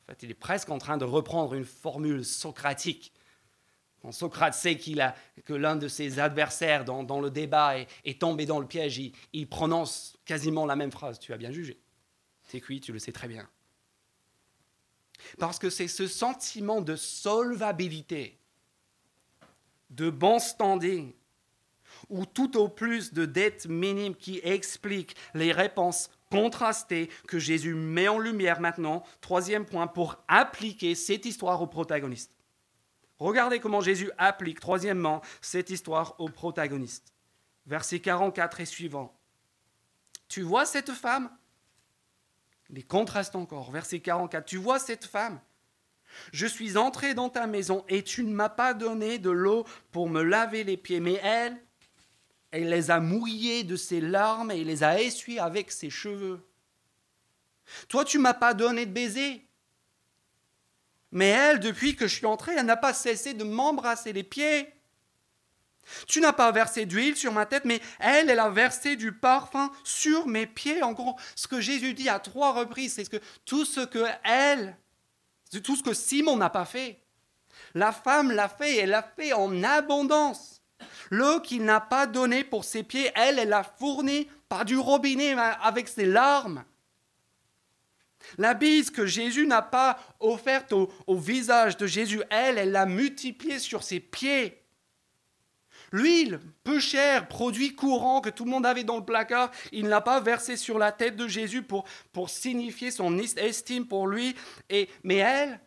En 0.03 0.11
fait, 0.11 0.23
il 0.23 0.31
est 0.31 0.35
presque 0.35 0.69
en 0.69 0.77
train 0.77 0.97
de 0.97 1.05
reprendre 1.05 1.53
une 1.53 1.65
formule 1.65 2.25
socratique 2.25 3.13
quand 4.03 4.11
Socrate 4.11 4.53
sait 4.53 4.77
qu'il 4.77 4.99
a, 4.99 5.15
que 5.45 5.53
l'un 5.53 5.77
de 5.77 5.87
ses 5.87 6.19
adversaires 6.19 6.83
dans, 6.83 7.21
le 7.21 7.31
débat 7.31 7.77
est, 7.77 8.19
tombé 8.19 8.45
dans 8.45 8.59
le 8.59 8.67
piège, 8.67 9.01
il, 9.31 9.47
prononce 9.47 10.17
quasiment 10.25 10.65
la 10.65 10.75
même 10.75 10.91
phrase. 10.91 11.19
Tu 11.19 11.31
as 11.31 11.37
bien 11.37 11.51
jugé. 11.51 11.79
C'est 12.43 12.59
cuit, 12.59 12.81
tu 12.81 12.91
le 12.91 12.99
sais 12.99 13.13
très 13.13 13.29
bien. 13.29 13.47
Parce 15.39 15.57
que 15.57 15.69
c'est 15.69 15.87
ce 15.87 16.05
sentiment 16.05 16.81
de 16.81 16.97
solvabilité, 16.97 18.37
de 19.89 20.09
bon 20.09 20.37
standing, 20.37 21.13
ou 22.09 22.25
tout 22.25 22.57
au 22.57 22.67
plus 22.67 23.13
de 23.13 23.23
dette 23.23 23.67
minime 23.67 24.15
qui 24.15 24.41
explique 24.43 25.15
les 25.33 25.53
réponses 25.53 26.09
contrastées 26.33 27.09
que 27.27 27.37
Jésus 27.37 27.75
met 27.75 28.07
en 28.07 28.17
lumière 28.17 28.59
maintenant, 28.59 29.03
troisième 29.21 29.65
point, 29.65 29.85
pour 29.85 30.17
appliquer 30.27 30.95
cette 30.95 31.25
histoire 31.25 31.61
au 31.61 31.67
protagoniste. 31.67 32.31
Regardez 33.19 33.59
comment 33.59 33.81
Jésus 33.81 34.09
applique, 34.17 34.59
troisièmement, 34.59 35.21
cette 35.41 35.69
histoire 35.69 36.15
au 36.19 36.29
protagoniste. 36.29 37.13
Verset 37.67 37.99
44 37.99 38.61
et 38.61 38.65
suivant. 38.65 39.15
Tu 40.27 40.41
vois 40.41 40.65
cette 40.65 40.91
femme? 40.91 41.29
Les 42.69 42.83
contrastes 42.83 43.35
encore. 43.35 43.71
Verset 43.71 43.99
44. 43.99 44.45
Tu 44.45 44.57
vois 44.57 44.79
cette 44.79 45.05
femme? 45.05 45.39
Je 46.31 46.47
suis 46.47 46.77
entré 46.77 47.13
dans 47.13 47.29
ta 47.29 47.45
maison 47.45 47.85
et 47.87 48.03
tu 48.03 48.23
ne 48.23 48.33
m'as 48.33 48.49
pas 48.49 48.73
donné 48.73 49.19
de 49.19 49.29
l'eau 49.29 49.65
pour 49.91 50.09
me 50.09 50.23
laver 50.23 50.63
les 50.63 50.77
pieds. 50.77 50.99
Mais 50.99 51.19
elle, 51.23 51.55
elle 52.53 52.69
les 52.69 52.91
a 52.91 52.99
mouillés 52.99 53.63
de 53.63 53.75
ses 53.75 53.99
larmes 53.99 54.51
et 54.51 54.63
les 54.63 54.83
a 54.83 55.01
essuyés 55.01 55.39
avec 55.39 55.71
ses 55.71 55.89
cheveux. 55.89 56.47
Toi, 57.87 58.05
tu 58.05 58.19
m'as 58.19 58.35
pas 58.35 58.53
donné 58.53 58.85
de 58.85 58.91
baiser. 58.91 59.47
Mais 61.11 61.29
elle, 61.29 61.59
depuis 61.59 61.95
que 61.95 62.05
je 62.05 62.15
suis 62.15 62.27
entré, 62.27 62.53
elle 62.55 62.67
n'a 62.67 62.77
pas 62.77 62.93
cessé 62.93 63.33
de 63.33 63.43
m'embrasser 63.43 64.13
les 64.13 64.21
pieds. 64.23 64.71
Tu 66.07 66.21
n'as 66.21 66.31
pas 66.31 66.51
versé 66.51 66.85
d'huile 66.85 67.17
sur 67.17 67.31
ma 67.31 67.47
tête, 67.47 67.65
mais 67.65 67.81
elle, 67.99 68.29
elle 68.29 68.39
a 68.39 68.51
versé 68.51 68.97
du 68.97 69.11
parfum 69.11 69.71
sur 69.83 70.27
mes 70.27 70.45
pieds. 70.45 70.83
En 70.83 70.91
gros, 70.91 71.17
ce 71.35 71.47
que 71.47 71.59
Jésus 71.59 71.95
dit 71.95 72.07
à 72.07 72.19
trois 72.19 72.53
reprises, 72.53 72.93
c'est 72.93 73.09
que 73.09 73.21
tout 73.45 73.65
ce 73.65 73.79
que 73.79 74.05
elle, 74.23 74.77
tout 75.63 75.75
ce 75.75 75.81
que 75.81 75.95
Simon 75.95 76.37
n'a 76.37 76.51
pas 76.51 76.65
fait, 76.65 77.01
la 77.73 77.91
femme 77.91 78.31
l'a 78.31 78.47
fait, 78.47 78.77
elle 78.77 78.91
l'a 78.91 79.01
fait 79.01 79.33
en 79.33 79.63
abondance. 79.63 80.52
L'eau 81.09 81.39
qu'il 81.39 81.63
n'a 81.63 81.79
pas 81.79 82.07
donnée 82.07 82.43
pour 82.43 82.63
ses 82.63 82.83
pieds, 82.83 83.11
elle, 83.15 83.39
elle 83.39 83.49
l'a 83.49 83.63
fournie 83.63 84.27
par 84.49 84.65
du 84.65 84.77
robinet 84.77 85.35
avec 85.61 85.87
ses 85.87 86.05
larmes. 86.05 86.63
La 88.37 88.53
bise 88.53 88.89
que 88.89 89.05
Jésus 89.05 89.45
n'a 89.45 89.61
pas 89.61 89.99
offerte 90.19 90.73
au, 90.73 90.89
visage 91.15 91.77
de 91.77 91.87
Jésus, 91.87 92.21
elle, 92.29 92.57
elle 92.57 92.71
l'a 92.71 92.85
multipliée 92.85 93.59
sur 93.59 93.83
ses 93.83 93.99
pieds. 93.99 94.59
L'huile, 95.91 96.39
peu 96.63 96.79
chère, 96.79 97.27
produit 97.27 97.75
courant 97.75 98.21
que 98.21 98.29
tout 98.29 98.45
le 98.45 98.51
monde 98.51 98.65
avait 98.65 98.83
dans 98.83 98.97
le 98.97 99.05
placard, 99.05 99.51
il 99.71 99.83
ne 99.83 99.89
l'a 99.89 100.01
pas 100.01 100.19
versé 100.19 100.57
sur 100.57 100.79
la 100.79 100.91
tête 100.91 101.15
de 101.15 101.27
Jésus 101.27 101.61
pour, 101.61 101.85
pour 102.11 102.29
signifier 102.29 102.89
son 102.89 103.19
estime 103.19 103.85
pour 103.85 104.07
lui. 104.07 104.35
Et, 104.71 104.89
mais 105.03 105.17
elle, 105.17 105.59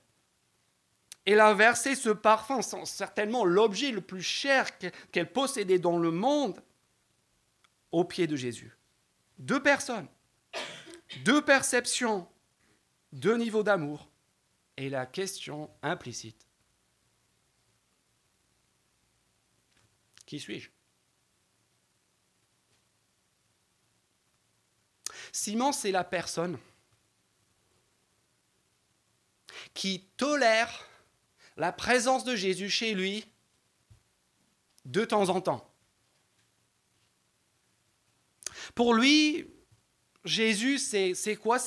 elle 1.27 1.41
a 1.41 1.75
ce 1.75 2.11
parfum, 2.11 2.63
certainement 2.63 3.45
l'objet 3.45 3.91
le 3.91 4.01
plus 4.01 4.23
cher 4.23 4.79
qu'elle 4.79 5.33
possédait 5.33 5.79
dans 5.79 5.99
le 5.99 6.11
monde, 6.11 6.63
aux 7.93 8.05
pieds 8.05 8.27
de 8.27 8.37
Jésus. 8.37 8.77
Deux 9.39 9.63
personnes, 9.63 10.09
deux 11.25 11.43
perceptions, 11.43 12.29
deux 13.13 13.37
niveaux 13.37 13.63
d'amour. 13.63 14.09
Et 14.77 14.91
la 14.91 15.07
question 15.07 15.71
implicite, 15.83 16.47
Qui 20.27 20.41
suis-je? 20.41 20.71
Simon, 25.31 25.71
c'est 25.71 25.93
la 25.93 26.03
personne 26.03 26.59
qui 29.73 30.09
tolère 30.17 30.89
la 31.57 31.73
présence 31.73 32.25
de 32.25 32.37
Jésus 32.37 32.69
chez 32.69 32.95
lui 32.95 33.25
de 34.85 35.05
temps 35.05 35.29
en 35.31 35.41
temps. 35.41 35.73
Pour 38.75 38.95
lui, 38.95 39.51
Jésus, 40.25 40.79
c'est 40.79 41.37
quoi? 41.37 41.59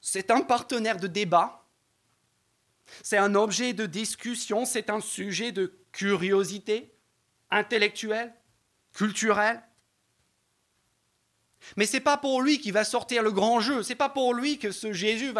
C'est 0.00 0.30
un 0.30 0.40
partenaire 0.40 0.98
de 0.98 1.06
débat, 1.06 1.68
c'est 3.02 3.18
un 3.18 3.34
objet 3.34 3.72
de 3.72 3.86
discussion, 3.86 4.64
c'est 4.64 4.90
un 4.90 5.00
sujet 5.00 5.52
de 5.52 5.78
curiosité 5.92 6.92
intellectuel, 7.50 8.34
culturel. 8.94 9.62
Mais 11.76 11.86
ce 11.86 11.94
n'est 11.94 12.00
pas 12.00 12.16
pour 12.16 12.40
lui 12.42 12.58
qui 12.58 12.70
va 12.70 12.84
sortir 12.84 13.22
le 13.22 13.30
grand 13.30 13.60
jeu, 13.60 13.82
ce 13.82 13.90
n'est 13.90 13.94
pas 13.96 14.08
pour 14.08 14.34
lui 14.34 14.58
que 14.58 14.72
ce 14.72 14.92
Jésus 14.92 15.32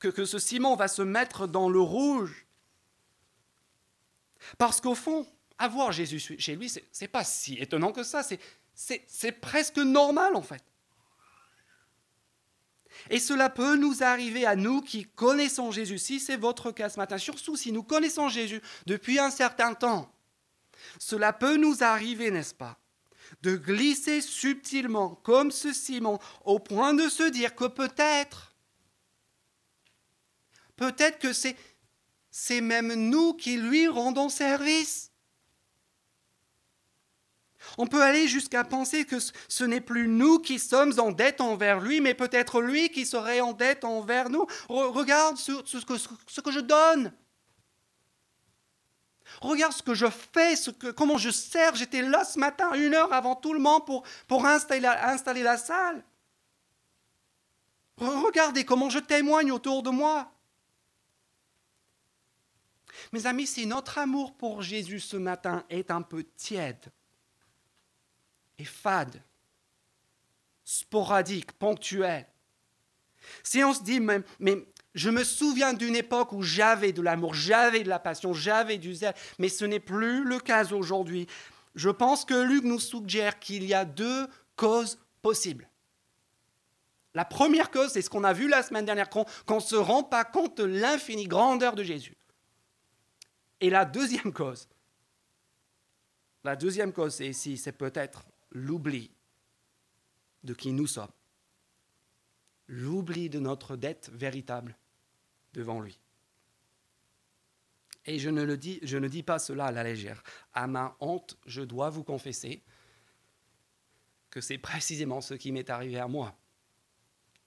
que 0.00 0.24
ce 0.24 0.38
Simon 0.38 0.74
va 0.76 0.88
se 0.88 1.02
mettre 1.02 1.46
dans 1.46 1.68
le 1.68 1.80
rouge. 1.80 2.47
Parce 4.56 4.80
qu'au 4.80 4.94
fond, 4.94 5.26
avoir 5.58 5.92
Jésus 5.92 6.20
chez 6.38 6.56
lui, 6.56 6.68
ce 6.68 6.80
n'est 7.00 7.08
pas 7.08 7.24
si 7.24 7.54
étonnant 7.54 7.92
que 7.92 8.02
ça, 8.02 8.22
c'est 8.74 9.32
presque 9.32 9.78
normal 9.78 10.36
en 10.36 10.42
fait. 10.42 10.62
Et 13.10 13.20
cela 13.20 13.48
peut 13.48 13.76
nous 13.76 14.02
arriver 14.02 14.44
à 14.46 14.56
nous 14.56 14.80
qui 14.80 15.04
connaissons 15.04 15.70
Jésus, 15.70 15.98
si 15.98 16.20
c'est 16.20 16.36
votre 16.36 16.72
cas 16.72 16.88
ce 16.88 16.98
matin, 16.98 17.18
surtout 17.18 17.56
si 17.56 17.72
nous 17.72 17.82
connaissons 17.82 18.28
Jésus 18.28 18.60
depuis 18.86 19.18
un 19.18 19.30
certain 19.30 19.74
temps. 19.74 20.12
Cela 20.98 21.32
peut 21.32 21.56
nous 21.56 21.82
arriver, 21.82 22.30
n'est-ce 22.30 22.54
pas 22.54 22.78
De 23.42 23.56
glisser 23.56 24.20
subtilement, 24.20 25.14
comme 25.16 25.50
ce 25.50 25.72
Simon, 25.72 26.18
au 26.44 26.58
point 26.58 26.94
de 26.94 27.08
se 27.08 27.28
dire 27.28 27.54
que 27.54 27.66
peut-être, 27.66 28.54
peut-être 30.76 31.18
que 31.18 31.32
c'est, 31.32 31.56
c'est 32.40 32.60
même 32.60 32.94
nous 32.94 33.34
qui 33.34 33.56
lui 33.56 33.88
rendons 33.88 34.28
service. 34.28 35.10
On 37.76 37.88
peut 37.88 38.00
aller 38.00 38.28
jusqu'à 38.28 38.62
penser 38.62 39.04
que 39.04 39.16
ce 39.48 39.64
n'est 39.64 39.80
plus 39.80 40.06
nous 40.06 40.38
qui 40.38 40.60
sommes 40.60 40.94
en 41.00 41.10
dette 41.10 41.40
envers 41.40 41.80
lui, 41.80 42.00
mais 42.00 42.14
peut-être 42.14 42.60
lui 42.60 42.90
qui 42.90 43.06
serait 43.06 43.40
en 43.40 43.54
dette 43.54 43.84
envers 43.84 44.30
nous. 44.30 44.46
Regarde 44.68 45.36
ce, 45.36 45.50
que, 45.84 46.52
je 46.52 46.60
donne. 46.60 47.12
Regarde 49.42 49.72
ce 49.72 49.82
que 49.82 49.94
je 49.94 50.06
fais, 50.06 50.54
comment 50.96 51.18
je 51.18 51.30
sers. 51.30 51.74
J'étais 51.74 52.02
là 52.02 52.24
ce 52.24 52.38
matin, 52.38 52.72
une 52.74 52.94
heure 52.94 53.12
avant 53.12 53.34
tout 53.34 53.52
le 53.52 53.60
monde, 53.60 53.84
pour, 53.84 54.46
installer 54.46 55.42
la 55.42 55.56
salle. 55.56 56.04
Regardez 57.96 58.64
comment 58.64 58.90
je 58.90 59.00
témoigne 59.00 59.50
autour 59.50 59.82
de 59.82 59.90
moi. 59.90 60.37
Mes 63.12 63.26
amis, 63.26 63.46
si 63.46 63.66
notre 63.66 63.98
amour 63.98 64.36
pour 64.36 64.62
Jésus 64.62 65.00
ce 65.00 65.16
matin 65.16 65.64
est 65.70 65.90
un 65.90 66.02
peu 66.02 66.24
tiède 66.36 66.86
et 68.58 68.64
fade, 68.64 69.22
sporadique, 70.64 71.52
ponctuel, 71.52 72.26
si 73.42 73.62
on 73.64 73.72
se 73.72 73.82
dit, 73.82 74.00
mais, 74.00 74.20
mais 74.40 74.66
je 74.94 75.10
me 75.10 75.24
souviens 75.24 75.72
d'une 75.74 75.96
époque 75.96 76.32
où 76.32 76.42
j'avais 76.42 76.92
de 76.92 77.02
l'amour, 77.02 77.34
j'avais 77.34 77.82
de 77.82 77.88
la 77.88 77.98
passion, 77.98 78.32
j'avais 78.32 78.78
du 78.78 78.94
zèle, 78.94 79.14
mais 79.38 79.48
ce 79.48 79.64
n'est 79.64 79.80
plus 79.80 80.24
le 80.24 80.38
cas 80.38 80.72
aujourd'hui. 80.72 81.26
Je 81.74 81.90
pense 81.90 82.24
que 82.24 82.34
Luc 82.34 82.64
nous 82.64 82.80
suggère 82.80 83.38
qu'il 83.38 83.64
y 83.64 83.74
a 83.74 83.84
deux 83.84 84.26
causes 84.56 84.98
possibles. 85.22 85.68
La 87.14 87.24
première 87.24 87.70
cause, 87.70 87.92
c'est 87.92 88.02
ce 88.02 88.10
qu'on 88.10 88.24
a 88.24 88.32
vu 88.32 88.48
la 88.48 88.62
semaine 88.62 88.84
dernière, 88.84 89.08
qu'on 89.08 89.24
ne 89.48 89.60
se 89.60 89.76
rend 89.76 90.02
pas 90.02 90.24
compte 90.24 90.58
de 90.58 90.64
l'infinie 90.64 91.26
grandeur 91.26 91.74
de 91.74 91.82
Jésus. 91.82 92.17
Et 93.60 93.70
la 93.70 93.84
deuxième 93.84 94.32
cause, 94.32 94.68
la 96.44 96.56
deuxième 96.56 96.92
cause, 96.92 97.14
c'est 97.14 97.28
ici, 97.28 97.56
c'est 97.56 97.72
peut-être 97.72 98.24
l'oubli 98.50 99.10
de 100.44 100.54
qui 100.54 100.72
nous 100.72 100.86
sommes, 100.86 101.10
l'oubli 102.68 103.28
de 103.28 103.40
notre 103.40 103.76
dette 103.76 104.10
véritable 104.12 104.76
devant 105.52 105.80
lui. 105.80 105.98
Et 108.06 108.18
je 108.18 108.30
ne, 108.30 108.56
dis, 108.56 108.78
je 108.82 108.96
ne 108.96 109.08
dis 109.08 109.22
pas 109.22 109.38
cela 109.38 109.66
à 109.66 109.72
la 109.72 109.82
légère. 109.82 110.22
À 110.54 110.66
ma 110.66 110.96
honte, 111.00 111.36
je 111.44 111.60
dois 111.60 111.90
vous 111.90 112.04
confesser 112.04 112.62
que 114.30 114.40
c'est 114.40 114.58
précisément 114.58 115.20
ce 115.20 115.34
qui 115.34 115.52
m'est 115.52 115.68
arrivé 115.68 115.98
à 115.98 116.08
moi, 116.08 116.34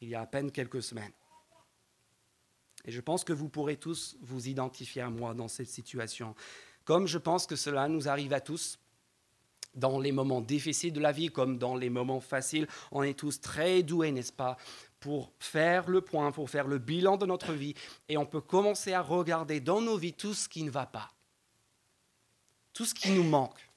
il 0.01 0.09
y 0.09 0.15
a 0.15 0.21
à 0.21 0.27
peine 0.27 0.51
quelques 0.51 0.83
semaines. 0.83 1.13
Et 2.85 2.91
je 2.91 3.01
pense 3.01 3.23
que 3.23 3.33
vous 3.33 3.49
pourrez 3.49 3.77
tous 3.77 4.17
vous 4.21 4.47
identifier 4.47 5.01
à 5.01 5.09
moi 5.09 5.33
dans 5.33 5.47
cette 5.47 5.69
situation, 5.69 6.35
comme 6.85 7.07
je 7.07 7.17
pense 7.17 7.45
que 7.45 7.55
cela 7.55 7.87
nous 7.87 8.09
arrive 8.09 8.33
à 8.33 8.41
tous 8.41 8.79
dans 9.75 9.99
les 9.99 10.11
moments 10.11 10.41
difficiles 10.41 10.93
de 10.93 10.99
la 10.99 11.11
vie 11.11 11.29
comme 11.29 11.57
dans 11.57 11.75
les 11.75 11.89
moments 11.89 12.19
faciles. 12.19 12.67
On 12.91 13.03
est 13.03 13.17
tous 13.17 13.39
très 13.39 13.83
doués, 13.83 14.11
n'est-ce 14.11 14.33
pas, 14.33 14.57
pour 14.99 15.31
faire 15.39 15.89
le 15.89 16.01
point, 16.01 16.31
pour 16.31 16.49
faire 16.49 16.67
le 16.67 16.77
bilan 16.77 17.17
de 17.17 17.25
notre 17.25 17.53
vie. 17.53 17.73
Et 18.09 18.17
on 18.17 18.25
peut 18.25 18.41
commencer 18.41 18.93
à 18.93 19.01
regarder 19.01 19.59
dans 19.59 19.81
nos 19.81 19.97
vies 19.97 20.13
tout 20.13 20.33
ce 20.33 20.49
qui 20.49 20.63
ne 20.63 20.71
va 20.71 20.85
pas, 20.85 21.11
tout 22.73 22.85
ce 22.85 22.93
qui 22.93 23.11
nous 23.11 23.23
manque, 23.23 23.69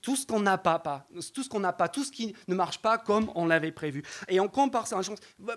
tout 0.00 0.16
ce 0.16 0.26
qu'on 0.26 0.40
n'a 0.40 0.58
pas, 0.58 0.78
pas, 0.78 1.06
tout 1.34 1.42
ce 1.42 1.48
qu'on 1.48 1.60
n'a 1.60 1.72
pas, 1.72 1.88
tout 1.88 2.04
ce 2.04 2.12
qui 2.12 2.34
ne 2.46 2.54
marche 2.54 2.78
pas 2.78 2.98
comme 2.98 3.30
on 3.34 3.46
l'avait 3.46 3.72
prévu. 3.72 4.02
Et 4.28 4.40
on 4.40 4.48
compare 4.48 4.86
ça, 4.86 5.00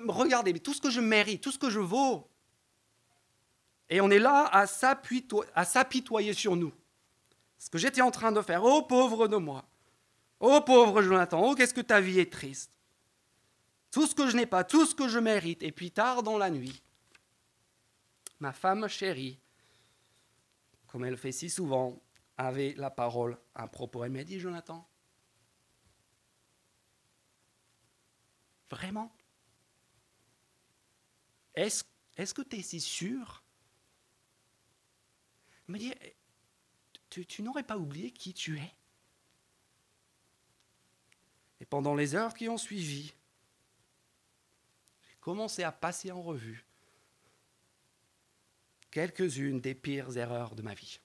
regardez, 0.07 0.53
tout 0.59 0.73
ce 0.73 0.81
que 0.81 0.89
je 0.89 0.99
mérite, 0.99 1.41
tout 1.41 1.51
ce 1.51 1.59
que 1.59 1.69
je 1.69 1.79
vaux. 1.79 2.27
Et 3.91 4.01
on 4.01 4.09
est 4.09 4.19
là 4.19 4.49
à 4.51 4.65
s'apitoyer 4.65 6.33
sur 6.33 6.55
nous. 6.55 6.73
Ce 7.59 7.69
que 7.69 7.77
j'étais 7.77 8.01
en 8.01 8.09
train 8.09 8.31
de 8.31 8.41
faire, 8.41 8.63
oh 8.63 8.81
pauvre 8.81 9.27
de 9.27 9.37
moi, 9.37 9.63
oh 10.39 10.61
pauvre 10.61 11.03
Jonathan, 11.03 11.41
oh 11.43 11.53
qu'est-ce 11.53 11.75
que 11.75 11.81
ta 11.81 12.01
vie 12.01 12.19
est 12.19 12.33
triste 12.33 12.71
tout 13.91 14.07
ce 14.07 14.15
que 14.15 14.27
je 14.27 14.37
n'ai 14.37 14.45
pas, 14.45 14.63
tout 14.63 14.85
ce 14.85 14.95
que 14.95 15.07
je 15.07 15.19
mérite. 15.19 15.61
Et 15.61 15.71
puis 15.71 15.91
tard 15.91 16.23
dans 16.23 16.37
la 16.37 16.49
nuit, 16.49 16.81
ma 18.39 18.53
femme 18.53 18.87
chérie, 18.87 19.37
comme 20.87 21.05
elle 21.05 21.17
fait 21.17 21.33
si 21.33 21.49
souvent, 21.49 22.01
avait 22.37 22.73
la 22.77 22.89
parole 22.89 23.37
à 23.53 23.67
propos. 23.67 24.03
Elle 24.03 24.13
m'a 24.13 24.23
dit, 24.23 24.39
Jonathan, 24.39 24.87
vraiment 28.69 29.13
Est-ce 31.53 31.83
est 32.15 32.33
que 32.33 32.41
tu 32.41 32.57
es 32.57 32.61
si 32.61 32.79
sûr 32.79 33.43
me 35.71 35.79
dit, 35.79 35.93
tu, 37.09 37.25
tu 37.25 37.41
n'aurais 37.41 37.63
pas 37.63 37.77
oublié 37.77 38.11
qui 38.11 38.33
tu 38.33 38.59
es 38.59 38.73
Et 41.59 41.65
pendant 41.65 41.95
les 41.95 42.15
heures 42.15 42.33
qui 42.33 42.49
ont 42.49 42.57
suivi, 42.57 43.13
j'ai 45.07 45.15
commencé 45.19 45.63
à 45.63 45.71
passer 45.71 46.11
en 46.11 46.21
revue 46.21 46.65
quelques-unes 48.89 49.61
des 49.61 49.75
pires 49.75 50.17
erreurs 50.17 50.55
de 50.55 50.61
ma 50.61 50.73
vie. 50.73 50.99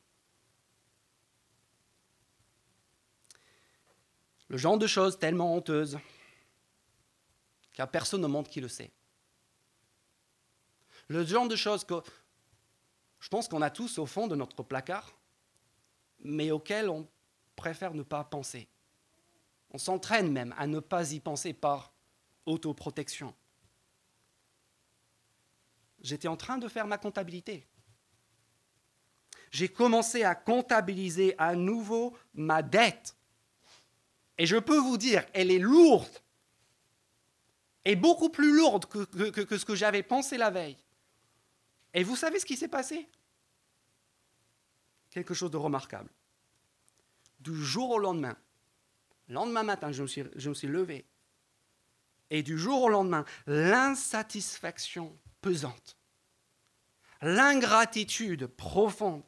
Le 4.48 4.57
genre 4.57 4.79
de 4.79 4.87
choses 4.87 5.18
tellement 5.18 5.55
honteuses 5.55 5.98
car 7.74 7.90
personne 7.90 8.22
ne 8.22 8.26
montre 8.26 8.48
qui 8.48 8.62
le 8.62 8.68
sait. 8.68 8.90
Le 11.09 11.24
genre 11.24 11.46
de 11.46 11.57
choses 11.57 11.85
que 11.85 11.94
je 13.20 13.29
pense 13.29 13.48
qu'on 13.48 13.62
a 13.62 13.70
tous 13.70 13.98
au 13.98 14.07
fond 14.07 14.26
de 14.26 14.37
notre 14.37 14.62
placard, 14.62 15.16
mais 16.20 16.50
auxquelles 16.50 16.88
on 16.88 17.09
préfère 17.55 17.94
ne 17.94 18.02
pas 18.02 18.24
penser. 18.24 18.68
On 19.70 19.79
s'entraîne 19.79 20.33
même 20.33 20.55
à 20.59 20.66
ne 20.66 20.81
pas 20.81 21.12
y 21.12 21.20
penser 21.20 21.52
par 21.52 21.92
autoprotection. 22.44 23.35
J'étais 26.00 26.29
en 26.29 26.37
train 26.37 26.59
de 26.59 26.68
faire 26.68 26.87
ma 26.87 26.98
comptabilité. 26.98 27.66
J'ai 29.50 29.68
commencé 29.68 30.22
à 30.22 30.35
comptabiliser 30.35 31.35
à 31.38 31.57
nouveau 31.57 32.16
ma 32.35 32.62
dette. 32.62 33.16
Et 34.38 34.46
je 34.46 34.57
peux 34.57 34.79
vous 34.79 34.98
dire, 34.98 35.24
elle 35.33 35.50
est 35.50 35.59
lourde 35.59 36.20
est 37.87 37.96
beaucoup 37.96 38.29
plus 38.29 38.52
lourde 38.52 38.85
que, 38.87 39.31
que 39.31 39.57
ce 39.57 39.64
que 39.64 39.76
j'avais 39.76 40.02
pensé 40.02 40.37
la 40.37 40.50
veille. 40.50 40.76
Et 41.96 42.04
vous 42.04 42.14
savez 42.14 42.38
ce 42.38 42.44
qui 42.44 42.56
s'est 42.56 42.68
passé? 42.68 43.09
Quelque 45.11 45.32
chose 45.32 45.50
de 45.50 45.56
remarquable. 45.56 46.11
Du 47.40 47.56
jour 47.56 47.90
au 47.90 47.98
lendemain, 47.98 48.37
lendemain 49.28 49.62
matin, 49.62 49.92
je 49.92 50.02
me 50.02 50.06
suis, 50.06 50.24
je 50.37 50.50
me 50.50 50.54
suis 50.54 50.68
levé. 50.68 51.06
Et 52.28 52.42
du 52.42 52.59
jour 52.59 52.82
au 52.82 52.88
lendemain, 52.90 53.24
l'insatisfaction 53.46 55.16
pesante, 55.40 55.96
l'ingratitude 57.22 58.46
profonde 58.46 59.22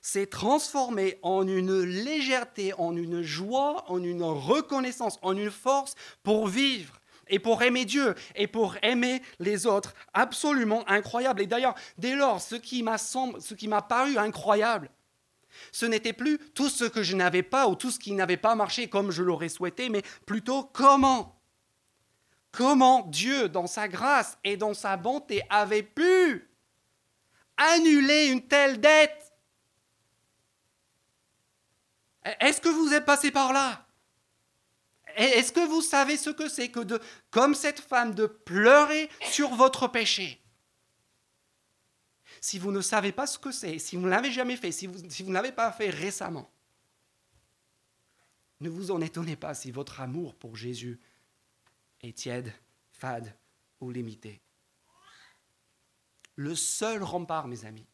s'est 0.00 0.26
transformée 0.26 1.20
en 1.22 1.46
une 1.46 1.80
légèreté, 1.80 2.72
en 2.74 2.96
une 2.96 3.22
joie, 3.22 3.88
en 3.88 4.02
une 4.02 4.24
reconnaissance, 4.24 5.20
en 5.22 5.36
une 5.36 5.50
force 5.52 5.94
pour 6.24 6.48
vivre 6.48 7.00
et 7.28 7.38
pour 7.38 7.62
aimer 7.62 7.84
Dieu 7.84 8.14
et 8.34 8.46
pour 8.46 8.76
aimer 8.82 9.22
les 9.38 9.66
autres. 9.66 9.94
Absolument 10.12 10.88
incroyable. 10.88 11.42
Et 11.42 11.46
d'ailleurs, 11.46 11.74
dès 11.98 12.14
lors, 12.14 12.40
ce 12.40 12.56
qui 12.56 12.82
m'a 12.82 13.82
paru 13.82 14.18
incroyable, 14.18 14.90
ce 15.70 15.86
n'était 15.86 16.12
plus 16.12 16.38
tout 16.54 16.68
ce 16.68 16.84
que 16.84 17.02
je 17.02 17.14
n'avais 17.14 17.42
pas 17.42 17.68
ou 17.68 17.74
tout 17.74 17.90
ce 17.90 17.98
qui 17.98 18.12
n'avait 18.12 18.36
pas 18.36 18.54
marché 18.54 18.88
comme 18.88 19.10
je 19.10 19.22
l'aurais 19.22 19.48
souhaité, 19.48 19.88
mais 19.88 20.02
plutôt 20.26 20.64
comment. 20.64 21.38
Comment 22.52 23.06
Dieu, 23.06 23.48
dans 23.48 23.66
sa 23.66 23.88
grâce 23.88 24.36
et 24.44 24.56
dans 24.58 24.74
sa 24.74 24.96
bonté, 24.96 25.42
avait 25.48 25.82
pu 25.82 26.50
annuler 27.56 28.26
une 28.26 28.46
telle 28.46 28.78
dette. 28.80 29.32
Est-ce 32.40 32.60
que 32.60 32.68
vous 32.68 32.92
êtes 32.92 33.04
passé 33.04 33.30
par 33.30 33.52
là? 33.52 33.86
Est-ce 35.16 35.52
que 35.52 35.66
vous 35.66 35.82
savez 35.82 36.16
ce 36.16 36.30
que 36.30 36.48
c'est 36.48 36.70
que 36.70 36.80
de, 36.80 37.00
comme 37.30 37.54
cette 37.54 37.80
femme, 37.80 38.14
de 38.14 38.26
pleurer 38.26 39.08
sur 39.30 39.50
votre 39.50 39.88
péché? 39.88 40.40
Si 42.40 42.58
vous 42.58 42.72
ne 42.72 42.80
savez 42.80 43.12
pas 43.12 43.26
ce 43.26 43.38
que 43.38 43.52
c'est, 43.52 43.78
si 43.78 43.96
vous 43.96 44.02
ne 44.02 44.10
l'avez 44.10 44.32
jamais 44.32 44.56
fait, 44.56 44.72
si 44.72 44.86
vous, 44.86 44.98
si 45.08 45.22
vous 45.22 45.28
ne 45.28 45.34
l'avez 45.34 45.52
pas 45.52 45.70
fait 45.70 45.90
récemment, 45.90 46.50
ne 48.60 48.68
vous 48.68 48.90
en 48.90 49.00
étonnez 49.00 49.36
pas 49.36 49.54
si 49.54 49.70
votre 49.70 50.00
amour 50.00 50.34
pour 50.34 50.56
Jésus 50.56 51.00
est 52.00 52.16
tiède, 52.16 52.52
fade 52.92 53.36
ou 53.80 53.90
limité. 53.90 54.40
Le 56.36 56.54
seul 56.54 57.02
rempart, 57.02 57.48
mes 57.48 57.64
amis, 57.64 57.86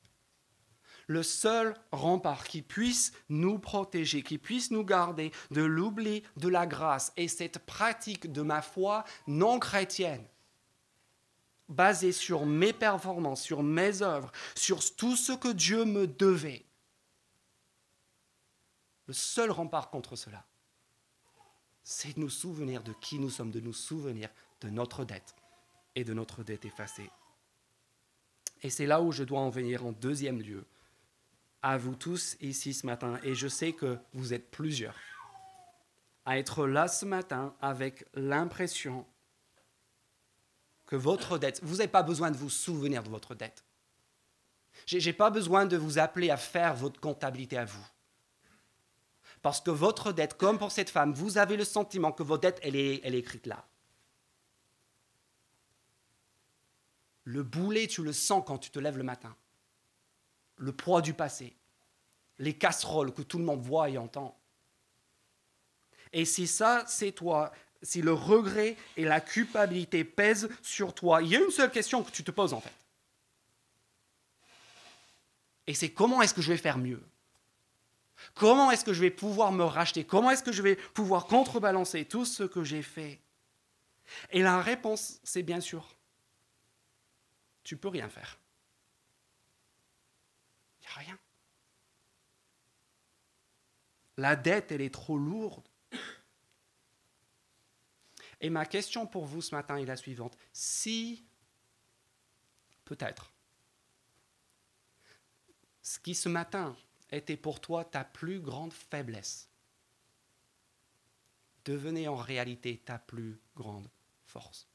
le 1.09 1.23
seul 1.23 1.75
rempart 1.91 2.45
qui 2.45 2.63
puisse 2.63 3.13
nous 3.29 3.59
protéger, 3.59 4.23
qui 4.23 4.39
puisse 4.39 4.71
nous 4.71 4.85
garder 4.85 5.33
de 5.51 5.63
l'oubli 5.63 6.23
de 6.37 6.49
la 6.49 6.67
grâce 6.67 7.13
et 7.17 7.29
cette 7.29 7.59
pratique 7.59 8.31
de 8.31 8.43
ma 8.43 8.63
foi 8.63 9.05
non 9.27 9.59
chrétienne, 9.59 10.25
basée 11.69 12.13
sur 12.13 12.47
mes 12.47 12.75
performances, 12.75 13.43
sur 13.43 13.63
mes 13.63 14.03
œuvres, 14.03 14.31
sur 14.55 14.79
tout 14.97 15.17
ce 15.17 15.33
que 15.33 15.49
Dieu 15.49 15.85
me 15.87 16.07
devait. 16.07 16.65
Le 19.07 19.15
seul 19.15 19.51
rempart 19.51 19.89
contre 19.89 20.15
cela, 20.15 20.45
c'est 21.83 22.17
de 22.17 22.21
nous 22.21 22.29
souvenir 22.29 22.83
de 22.83 22.93
qui 22.93 23.19
nous 23.19 23.31
sommes, 23.31 23.51
de 23.51 23.61
nous 23.61 23.73
souvenir 23.73 24.29
de 24.61 24.69
notre 24.69 25.07
dette 25.07 25.35
et 25.95 26.05
de 26.05 26.13
notre 26.13 26.43
dette 26.43 26.67
effacée. 26.67 27.11
Et 28.61 28.69
c'est 28.69 28.85
là 28.85 29.01
où 29.01 29.11
je 29.11 29.25
dois 29.25 29.41
en 29.41 29.49
venir 29.49 29.87
en 29.87 29.93
deuxième 29.93 30.43
lieu 30.43 30.67
à 31.69 31.77
vous 31.77 31.95
tous 31.95 32.39
ici 32.41 32.73
ce 32.73 32.87
matin, 32.87 33.21
et 33.23 33.35
je 33.35 33.47
sais 33.47 33.75
que 33.75 33.99
vous 34.15 34.33
êtes 34.33 34.51
plusieurs, 34.51 34.95
à 36.25 36.39
être 36.39 36.67
là 36.67 36.89
ce 36.89 37.05
matin 37.05 37.55
avec 37.61 38.07
l'impression 38.15 39.07
que 40.87 40.97
votre 40.97 41.37
dette, 41.37 41.61
vous 41.63 41.77
n'avez 41.77 41.89
pas 41.89 42.03
besoin 42.03 42.31
de 42.31 42.39
vous 42.39 42.49
souvenir 42.49 43.03
de 43.03 43.11
votre 43.11 43.35
dette. 43.35 43.65
Je 44.87 44.97
n'ai 44.97 45.13
pas 45.13 45.29
besoin 45.29 45.67
de 45.67 45.77
vous 45.77 45.99
appeler 45.99 46.31
à 46.31 46.39
faire 46.39 46.75
votre 46.75 47.01
comptabilité 47.01 47.59
à 47.59 47.67
vous. 47.67 47.87
Parce 49.43 49.61
que 49.61 49.71
votre 49.71 50.13
dette, 50.13 50.39
comme 50.39 50.59
pour 50.59 50.73
cette 50.73 50.89
femme, 50.89 51.13
vous 51.13 51.37
avez 51.37 51.59
le 51.59 51.65
sentiment 51.65 52.13
que 52.13 52.23
votre 52.23 52.41
dette, 52.41 52.61
elle 52.63 52.77
est, 52.77 53.03
elle 53.05 53.15
est 53.15 53.19
écrite 53.19 53.47
là. 53.47 53.69
Le 57.25 57.43
boulet, 57.43 57.89
tu 57.89 58.03
le 58.03 58.15
sens 58.15 58.43
quand 58.47 58.57
tu 58.57 58.71
te 58.71 58.79
lèves 58.79 58.97
le 58.97 59.05
matin 59.05 59.37
le 60.59 60.73
poids 60.73 61.01
du 61.01 61.15
passé, 61.15 61.55
les 62.39 62.55
casseroles 62.55 63.13
que 63.13 63.23
tout 63.23 63.39
le 63.39 63.45
monde 63.45 63.61
voit 63.61 63.89
et 63.89 63.99
entend. 63.99 64.39
Et 66.13 66.25
si 66.25 66.47
ça, 66.47 66.85
c'est 66.87 67.13
toi, 67.13 67.53
si 67.83 68.03
le 68.03 68.13
regret 68.13 68.77
et 68.97 69.05
la 69.05 69.21
culpabilité 69.21 70.05
pèsent 70.05 70.49
sur 70.63 70.95
toi, 70.95 71.23
il 71.23 71.29
y 71.29 71.37
a 71.37 71.41
une 71.41 71.51
seule 71.51 71.71
question 71.71 72.03
que 72.03 72.11
tu 72.11 72.25
te 72.25 72.31
poses 72.31 72.53
en 72.53 72.61
fait. 72.61 72.73
Et 75.67 75.75
c'est 75.75 75.91
comment 75.91 76.23
est-ce 76.23 76.35
que 76.35 76.43
je 76.43 76.51
vais 76.51 76.59
faire 76.59 76.79
mieux? 76.79 77.03
Comment 78.35 78.71
est-ce 78.71 78.85
que 78.85 78.93
je 78.93 79.01
vais 79.01 79.11
pouvoir 79.11 79.53
me 79.53 79.65
racheter? 79.65 80.05
Comment 80.05 80.31
est-ce 80.31 80.43
que 80.43 80.53
je 80.53 80.63
vais 80.63 80.77
pouvoir 80.77 81.27
contrebalancer 81.27 82.05
tout 82.05 82.25
ce 82.25 82.43
que 82.43 82.65
j'ai 82.65 82.83
fait? 82.83 83.21
Et 84.31 84.43
la 84.43 84.61
réponse, 84.61 85.21
c'est 85.23 85.43
bien 85.43 85.61
sûr, 85.61 85.95
tu 87.63 87.77
peux 87.77 87.89
rien 87.89 88.09
faire 88.09 88.39
rien. 90.95 91.19
La 94.17 94.35
dette, 94.37 94.73
elle 94.73 94.81
est 94.81 94.93
trop 94.93 95.17
lourde. 95.17 95.69
Et 98.41 98.51
ma 98.51 98.67
question 98.67 99.07
pour 99.07 99.25
vous 99.25 99.43
ce 99.43 99.55
matin 99.55 99.77
est 99.77 99.85
la 99.85 99.97
suivante. 99.97 100.37
Si, 100.53 101.25
peut-être, 102.85 103.33
ce 105.83 105.99
qui 105.99 106.15
ce 106.15 106.29
matin 106.29 106.77
était 107.11 107.37
pour 107.37 107.61
toi 107.61 107.85
ta 107.85 108.05
plus 108.05 108.41
grande 108.41 108.73
faiblesse, 108.73 109.49
devenait 111.65 112.09
en 112.09 112.17
réalité 112.17 112.79
ta 112.79 112.99
plus 112.99 113.41
grande 113.55 113.89
force. 114.25 114.69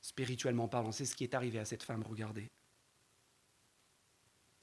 Spirituellement 0.00 0.68
parlant, 0.68 0.92
c'est 0.92 1.04
ce 1.04 1.14
qui 1.14 1.24
est 1.24 1.34
arrivé 1.34 1.58
à 1.58 1.64
cette 1.64 1.82
femme, 1.82 2.02
regardez 2.02 2.50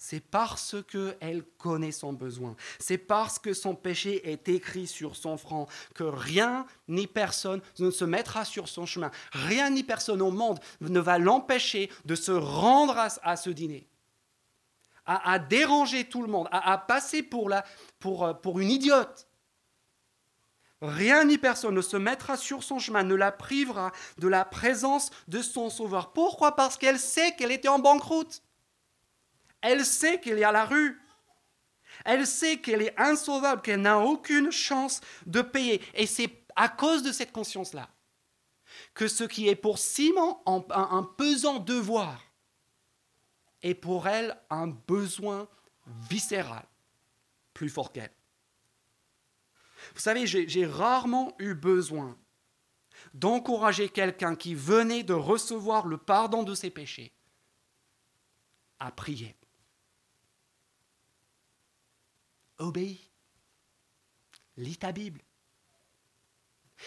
c'est 0.08 0.20
parce 0.20 0.76
qu'elle 0.88 1.44
connaît 1.58 1.92
son 1.92 2.14
besoin. 2.14 2.56
C'est 2.78 3.00
parce 3.00 3.40
que 3.40 3.56
son 3.56 3.74
péché 3.74 4.32
est 4.32 4.48
écrit 4.50 4.86
sur 4.86 5.16
son 5.16 5.36
front 5.36 5.66
que 5.96 6.04
rien 6.04 6.68
ni 6.88 7.08
personne 7.08 7.60
ne 7.80 7.90
se 7.90 8.06
mettra 8.06 8.46
sur 8.46 8.70
son 8.70 8.86
chemin. 8.86 9.10
Rien 9.32 9.72
ni 9.72 9.82
personne 9.82 10.22
au 10.22 10.30
monde 10.30 10.60
ne 10.80 11.00
va 11.00 11.18
l'empêcher 11.18 11.90
de 12.06 12.14
se 12.14 12.32
rendre 12.32 13.00
à, 13.00 13.36
ce 13.36 13.50
dîner, 13.50 13.88
à, 15.08 15.40
déranger 15.40 16.06
tout 16.06 16.22
le 16.22 16.28
monde, 16.28 16.50
à, 16.52 16.78
passer 16.78 17.28
euh, 17.34 18.34
pour 18.36 18.60
une 18.60 18.70
idiote. 18.70 19.28
Rien 20.84 21.24
ni 21.24 21.40
personne 21.40 21.74
ne 21.74 21.82
se 21.82 21.98
mettra 21.98 22.38
sur 22.38 22.62
son 22.62 22.78
chemin, 22.78 23.02
ne 23.02 23.16
la 23.16 23.32
privera 23.32 23.92
de 24.20 24.28
la 24.28 24.46
présence 24.46 25.10
de 25.28 25.42
son 25.42 25.72
Sauveur. 25.72 26.14
Pourquoi? 26.14 26.56
Parce 26.56 26.78
qu'elle 26.78 27.00
sait 27.00 27.32
qu'elle 27.36 27.52
était 27.52 27.70
en 27.70 27.80
banqueroute. 27.80 28.44
Elle 29.68 29.84
sait 29.84 30.20
qu'il 30.20 30.38
y 30.38 30.44
a 30.44 30.52
la 30.52 30.66
rue. 30.66 31.02
Elle 32.06 32.28
sait 32.28 32.58
qu'elle 32.58 32.84
est 32.84 32.94
insauvable, 33.00 33.64
qu'elle 33.64 33.82
n'a 33.82 33.98
aucune 33.98 34.52
chance 34.52 35.02
de 35.26 35.42
payer. 35.42 35.82
Et 35.96 36.06
c'est 36.06 36.46
à 36.56 36.70
cause 36.70 37.02
de 37.02 37.12
cette 37.12 37.32
conscience-là 37.32 37.90
que 38.94 39.08
ce 39.08 39.24
qui 39.24 39.48
est 39.48 39.56
pour 39.56 39.80
Simon 39.80 40.38
un, 40.46 41.04
pesant 41.18 41.58
devoir 41.58 42.22
est 43.64 43.74
pour 43.74 44.08
elle 44.08 44.40
un 44.52 44.68
besoin 44.68 45.48
viscéral, 45.88 46.68
plus 47.56 47.70
fort 47.70 47.92
qu'elle. 47.92 48.14
Vous 49.96 50.02
savez, 50.02 50.28
j'ai 50.28 50.66
rarement 50.68 51.34
eu 51.40 51.56
besoin 51.56 52.16
d'encourager 53.16 53.90
quelqu'un 53.90 54.36
qui 54.36 54.54
venait 54.54 55.04
de 55.04 55.14
recevoir 55.14 55.88
le 55.88 55.98
pardon 55.98 56.44
de 56.44 56.54
ses 56.54 56.70
péchés 56.70 57.12
à 58.80 58.92
prier. 58.92 59.36
Obéis. 62.58 63.12
Lis 64.58 64.78
ta 64.78 64.92
Bible. 64.92 65.22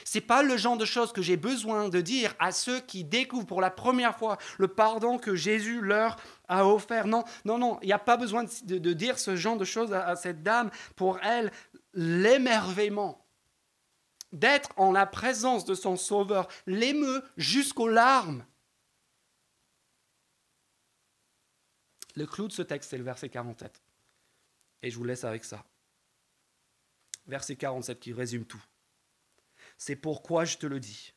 C'est 0.05 0.21
pas 0.21 0.43
le 0.43 0.57
genre 0.57 0.77
de 0.77 0.85
choses 0.85 1.13
que 1.13 1.23
j'ai 1.23 1.37
besoin 1.37 1.89
de 1.89 2.01
dire 2.01 2.35
à 2.39 2.53
ceux 2.53 2.81
qui 2.81 3.05
découvrent 3.05 3.47
pour 3.47 3.61
la 3.61 3.71
première 3.71 4.17
fois 4.17 4.39
le 4.59 4.69
pardon 4.69 5.19
que 5.19 5.35
Jésus 5.35 5.81
leur 5.81 6.17
a 6.47 6.67
offert. 6.67 7.07
Non, 7.07 7.25
non, 7.45 7.59
non, 7.59 7.79
il 7.83 7.87
n'y 7.87 7.93
a 7.93 7.99
pas 7.99 8.17
besoin 8.17 8.45
de, 8.65 8.93
dire 8.93 9.19
ce 9.19 9.37
genre 9.37 9.57
de 9.57 9.65
choses 9.65 9.93
à 9.93 10.15
cette 10.17 10.43
dame. 10.43 10.71
Pour 10.95 11.19
elle, 11.21 11.51
l'émerveillement 11.95 13.25
d'être 14.33 14.71
en 14.77 14.93
la 14.93 15.07
présence 15.07 15.65
de 15.65 15.75
son 15.75 15.97
Sauveur 15.97 16.49
l'émeut 16.67 17.23
jusqu'aux 17.37 17.89
larmes. 17.89 18.45
Le 22.15 22.27
clou 22.27 22.49
de 22.49 22.53
ce 22.53 22.63
texte, 22.63 22.91
c'est 22.91 22.99
le 22.99 23.05
verset 23.05 23.29
47. 23.29 23.81
Et 24.83 24.91
je 24.91 24.97
vous 24.97 25.05
laisse 25.05 25.25
avec 25.25 25.45
ça. 25.45 25.65
Verset 27.27 27.57
47 27.57 28.01
qui 28.01 28.13
résume 28.13 28.45
tout. 28.45 28.63
C'est 29.77 29.97
pourquoi 29.97 30.45
je 30.45 30.57
te 30.59 30.67
le 30.67 30.81
dis. 30.81 31.13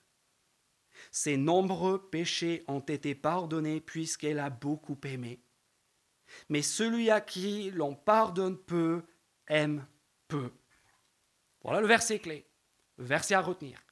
Ses 1.10 1.38
nombreux 1.38 2.10
péchés 2.10 2.64
ont 2.68 2.80
été 2.80 3.16
pardonnés 3.16 3.82
puisqu'elle 3.82 4.40
a 4.40 4.50
beaucoup 4.50 5.00
aimé. 5.04 5.42
Mais 6.50 6.62
celui 6.62 7.10
à 7.10 7.22
qui 7.22 7.72
l'on 7.72 7.96
pardonne 7.96 8.58
peu 8.58 9.04
aime 9.48 9.86
peu. 10.28 10.52
Voilà 11.64 11.82
le 11.82 11.88
verset 11.88 12.20
clé, 12.20 12.48
le 12.98 13.06
verset 13.06 13.34
à 13.34 13.42
retenir. 13.42 13.84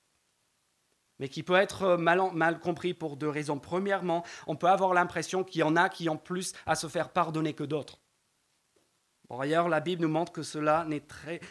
Mais 1.19 1.27
qui 1.27 1.43
peut 1.43 1.55
être 1.55 1.97
mal, 1.97 2.21
mal 2.33 2.59
compris 2.59 2.93
pour 2.93 3.17
deux 3.17 3.27
raisons. 3.27 3.59
Premièrement, 3.59 4.25
on 4.47 4.55
peut 4.55 4.69
avoir 4.69 4.93
l'impression 4.93 5.43
qu'il 5.43 5.59
y 5.59 5.63
en 5.63 5.75
a 5.75 5.89
qui 5.89 6.07
ont 6.07 6.17
plus 6.17 6.53
à 6.65 6.75
se 6.75 6.87
faire 6.87 7.11
pardonner 7.11 7.53
que 7.53 7.65
d'autres. 7.65 7.99
Par 9.29 9.39
ailleurs, 9.41 9.69
la 9.69 9.79
Bible 9.79 10.01
nous 10.01 10.09
montre 10.09 10.31
que 10.31 10.41
cela 10.41 10.87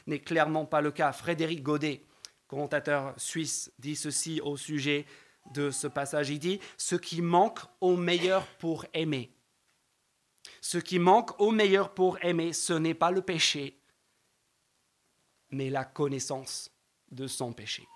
n'est 0.06 0.18
clairement 0.18 0.66
pas 0.66 0.80
le 0.80 0.90
cas. 0.90 1.12
Frédéric 1.12 1.62
Godet, 1.62 2.02
commentateur 2.48 3.14
suisse, 3.16 3.72
dit 3.78 3.94
ceci 3.94 4.40
au 4.40 4.56
sujet 4.56 5.06
de 5.54 5.70
ce 5.70 5.86
passage. 5.86 6.28
Il 6.28 6.40
dit, 6.40 6.58
ce 6.76 6.96
qui 6.96 7.22
manque 7.22 7.60
au 7.80 7.96
meilleur 7.96 8.44
pour 8.58 8.84
aimer. 8.92 9.32
Ce 10.60 10.76
qui 10.76 10.98
manque 10.98 11.40
au 11.40 11.52
meilleur 11.52 11.94
pour 11.94 12.18
aimer, 12.24 12.52
ce 12.52 12.72
n'est 12.72 12.94
pas 12.94 13.12
le 13.12 13.22
péché, 13.22 13.78
mais 15.50 15.70
la 15.70 15.84
connaissance 15.84 16.72
de 17.12 17.28
son 17.28 17.52
péché. 17.52 17.86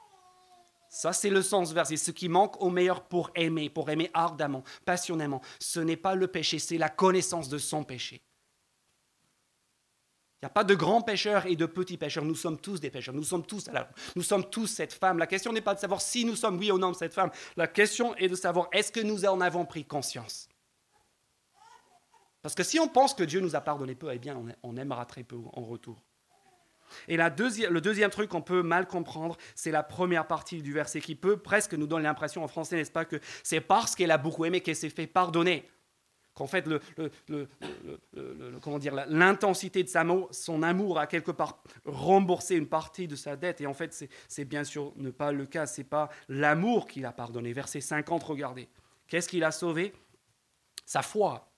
Ça, 0.88 1.12
c'est 1.12 1.30
le 1.30 1.42
sens 1.42 1.72
verset. 1.72 1.96
Ce 1.96 2.12
qui 2.12 2.28
manque 2.28 2.60
au 2.62 2.70
meilleur 2.70 3.02
pour 3.02 3.32
aimer, 3.34 3.68
pour 3.68 3.90
aimer 3.90 4.10
ardemment, 4.14 4.62
passionnément, 4.84 5.42
ce 5.58 5.80
n'est 5.80 5.96
pas 5.96 6.14
le 6.14 6.28
péché, 6.28 6.60
c'est 6.60 6.78
la 6.78 6.88
connaissance 6.88 7.48
de 7.48 7.58
son 7.58 7.82
péché. 7.82 8.22
Il 10.42 10.46
n'y 10.46 10.48
a 10.48 10.54
pas 10.54 10.64
de 10.64 10.74
grands 10.74 11.02
pécheurs 11.02 11.46
et 11.46 11.54
de 11.54 11.66
petits 11.66 11.96
pécheurs. 11.96 12.24
Nous 12.24 12.34
sommes 12.34 12.58
tous 12.58 12.80
des 12.80 12.90
pécheurs. 12.90 13.14
Nous 13.14 13.22
sommes 13.22 13.46
tous, 13.46 13.70
nous 14.16 14.22
sommes 14.24 14.50
tous 14.50 14.66
cette 14.66 14.92
femme. 14.92 15.18
La 15.18 15.28
question 15.28 15.52
n'est 15.52 15.60
pas 15.60 15.74
de 15.74 15.78
savoir 15.78 16.00
si 16.00 16.24
nous 16.24 16.34
sommes 16.34 16.58
oui 16.58 16.72
ou 16.72 16.78
non 16.78 16.92
cette 16.94 17.14
femme. 17.14 17.30
La 17.56 17.68
question 17.68 18.16
est 18.16 18.26
de 18.26 18.34
savoir 18.34 18.66
est-ce 18.72 18.90
que 18.90 18.98
nous 18.98 19.24
en 19.24 19.40
avons 19.40 19.64
pris 19.64 19.84
conscience? 19.84 20.48
Parce 22.42 22.56
que 22.56 22.64
si 22.64 22.80
on 22.80 22.88
pense 22.88 23.14
que 23.14 23.22
Dieu 23.22 23.38
nous 23.38 23.54
a 23.54 23.60
pardonné 23.60 23.94
peu, 23.94 24.12
eh 24.12 24.18
bien, 24.18 24.42
on 24.64 24.76
aimera 24.76 25.06
très 25.06 25.22
peu 25.22 25.36
en 25.52 25.62
retour. 25.62 26.02
Et 27.06 27.16
le 27.16 27.80
deuxième 27.80 28.10
truc 28.10 28.28
qu'on 28.28 28.42
peut 28.42 28.62
mal 28.62 28.88
comprendre, 28.88 29.36
c'est 29.54 29.70
la 29.70 29.84
première 29.84 30.26
partie 30.26 30.60
du 30.60 30.72
verset 30.72 31.00
qui 31.00 31.14
peut 31.14 31.36
presque 31.36 31.74
nous 31.74 31.86
donner 31.86 32.02
l'impression 32.02 32.42
en 32.42 32.48
français, 32.48 32.74
n'est-ce 32.74 32.90
pas, 32.90 33.04
que 33.04 33.20
c'est 33.44 33.60
parce 33.60 33.94
qu'elle 33.94 34.10
a 34.10 34.18
beaucoup 34.18 34.44
aimé 34.44 34.60
qu'elle 34.60 34.74
s'est 34.74 34.90
fait 34.90 35.06
pardonner 35.06 35.68
qu'en 36.34 36.46
fait, 36.46 36.66
le, 36.66 36.80
comment 38.60 38.78
dire, 38.78 38.94
l'intensité 39.08 39.82
de 39.82 39.88
sa, 39.88 40.04
son 40.30 40.62
amour 40.62 40.98
a 40.98 41.06
quelque 41.06 41.30
part 41.30 41.62
remboursé 41.84 42.56
une 42.56 42.68
partie 42.68 43.06
de 43.06 43.16
sa 43.16 43.36
dette. 43.36 43.60
Et 43.60 43.66
en 43.66 43.74
fait, 43.74 44.08
c'est 44.28 44.44
bien 44.44 44.64
sûr 44.64 44.92
ne 44.96 45.10
pas 45.10 45.32
le 45.32 45.46
cas. 45.46 45.66
C'est 45.66 45.84
pas 45.84 46.08
l'amour 46.28 46.86
qu'il 46.86 47.04
a 47.04 47.12
pardonné. 47.12 47.52
Verset 47.52 47.80
50, 47.80 48.22
regardez. 48.22 48.68
Qu'est-ce 49.08 49.28
qu'il 49.28 49.44
a 49.44 49.50
sauvé? 49.50 49.92
Sa 50.86 51.02
foi. 51.02 51.48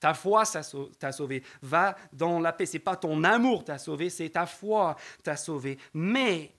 Ta 0.00 0.14
foi 0.14 0.42
t'a 0.98 1.12
sauvé. 1.12 1.42
Va 1.62 1.96
dans 2.12 2.40
la 2.40 2.52
paix. 2.52 2.66
C'est 2.66 2.78
pas 2.78 2.96
ton 2.96 3.24
amour 3.24 3.64
t'a 3.64 3.78
sauvé, 3.78 4.10
c'est 4.10 4.30
ta 4.30 4.46
foi 4.46 4.96
t'a 5.22 5.36
sauvé. 5.36 5.78
Mais 5.94 6.52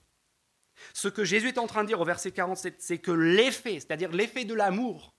ce 0.93 1.07
que 1.07 1.23
Jésus 1.23 1.49
est 1.49 1.57
en 1.57 1.67
train 1.67 1.83
de 1.83 1.87
dire 1.87 1.99
au 1.99 2.05
verset 2.05 2.31
47, 2.31 2.75
c'est 2.79 2.97
que 2.97 3.11
l'effet, 3.11 3.79
c'est-à-dire 3.79 4.11
l'effet 4.11 4.45
de 4.45 4.53
l'amour, 4.53 5.14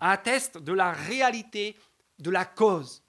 atteste 0.00 0.58
de 0.58 0.72
la 0.72 0.92
réalité 0.92 1.76
de 2.18 2.30
la 2.30 2.44
cause, 2.44 3.02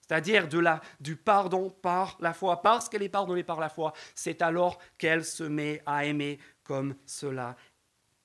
c'est-à-dire 0.00 0.48
de 0.48 0.58
la, 0.58 0.80
du 1.00 1.16
pardon 1.16 1.70
par 1.70 2.16
la 2.20 2.32
foi. 2.32 2.62
Parce 2.62 2.88
qu'elle 2.88 3.02
est 3.02 3.08
pardonnée 3.08 3.42
par 3.42 3.60
la 3.60 3.68
foi, 3.68 3.92
c'est 4.14 4.42
alors 4.42 4.78
qu'elle 4.98 5.24
se 5.24 5.44
met 5.44 5.82
à 5.86 6.04
aimer 6.04 6.38
comme 6.62 6.94
cela. 7.06 7.56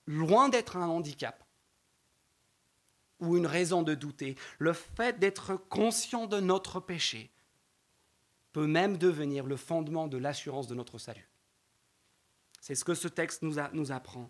Loin 0.06 0.50
d'être 0.50 0.78
un 0.78 0.88
handicap 0.88 1.44
ou 3.20 3.38
une 3.38 3.48
raison 3.48 3.84
de 3.84 3.94
douter, 3.94 4.36
le 4.60 4.74
fait 4.74 5.20
d'être 5.20 5.56
conscient 5.56 6.28
de 6.28 6.40
notre 6.40 6.80
péché 6.80 7.32
peut 8.52 8.68
même 8.68 8.98
devenir 8.98 9.46
le 9.46 9.56
fondement 9.56 10.08
de 10.08 10.18
l'assurance 10.18 10.68
de 10.68 10.76
notre 10.76 10.98
salut. 10.98 11.30
C'est 12.60 12.76
ce 12.76 12.84
que 12.84 12.94
ce 12.94 13.08
texte 13.08 13.42
nous, 13.42 13.56
nous 13.74 13.92
apprend. 13.92 14.30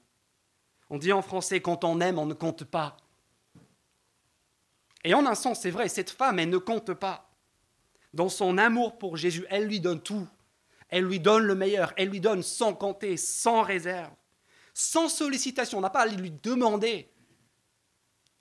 On 0.90 0.98
dit 0.98 1.14
en 1.14 1.22
français, 1.22 1.62
quand 1.62 1.84
on 1.84 2.00
aime, 2.02 2.20
on 2.20 2.26
ne 2.26 2.34
compte 2.34 2.64
pas. 2.64 2.98
Et 5.04 5.14
en 5.14 5.26
un 5.26 5.36
sens, 5.36 5.62
c'est 5.62 5.72
vrai, 5.72 5.90
cette 5.90 6.10
femme, 6.10 6.40
elle 6.40 6.50
ne 6.50 6.58
compte 6.58 6.94
pas. 6.94 7.30
Dans 8.14 8.30
son 8.30 8.58
amour 8.58 8.98
pour 8.98 9.18
Jésus, 9.18 9.46
elle 9.50 9.66
lui 9.66 9.80
donne 9.80 10.02
tout. 10.02 10.28
Elle 10.90 11.06
lui 11.06 11.20
donne 11.20 11.44
le 11.44 11.56
meilleur. 11.56 11.94
Elle 11.98 12.10
lui 12.10 12.20
donne 12.20 12.44
sans 12.44 12.74
compter, 12.74 13.18
sans 13.18 13.62
réserve, 13.62 14.14
sans 14.74 15.08
sollicitation. 15.10 15.78
On 15.78 15.82
n'a 15.82 15.90
pas 15.90 16.02
à 16.02 16.08
lui 16.08 16.32
demander. 16.32 17.10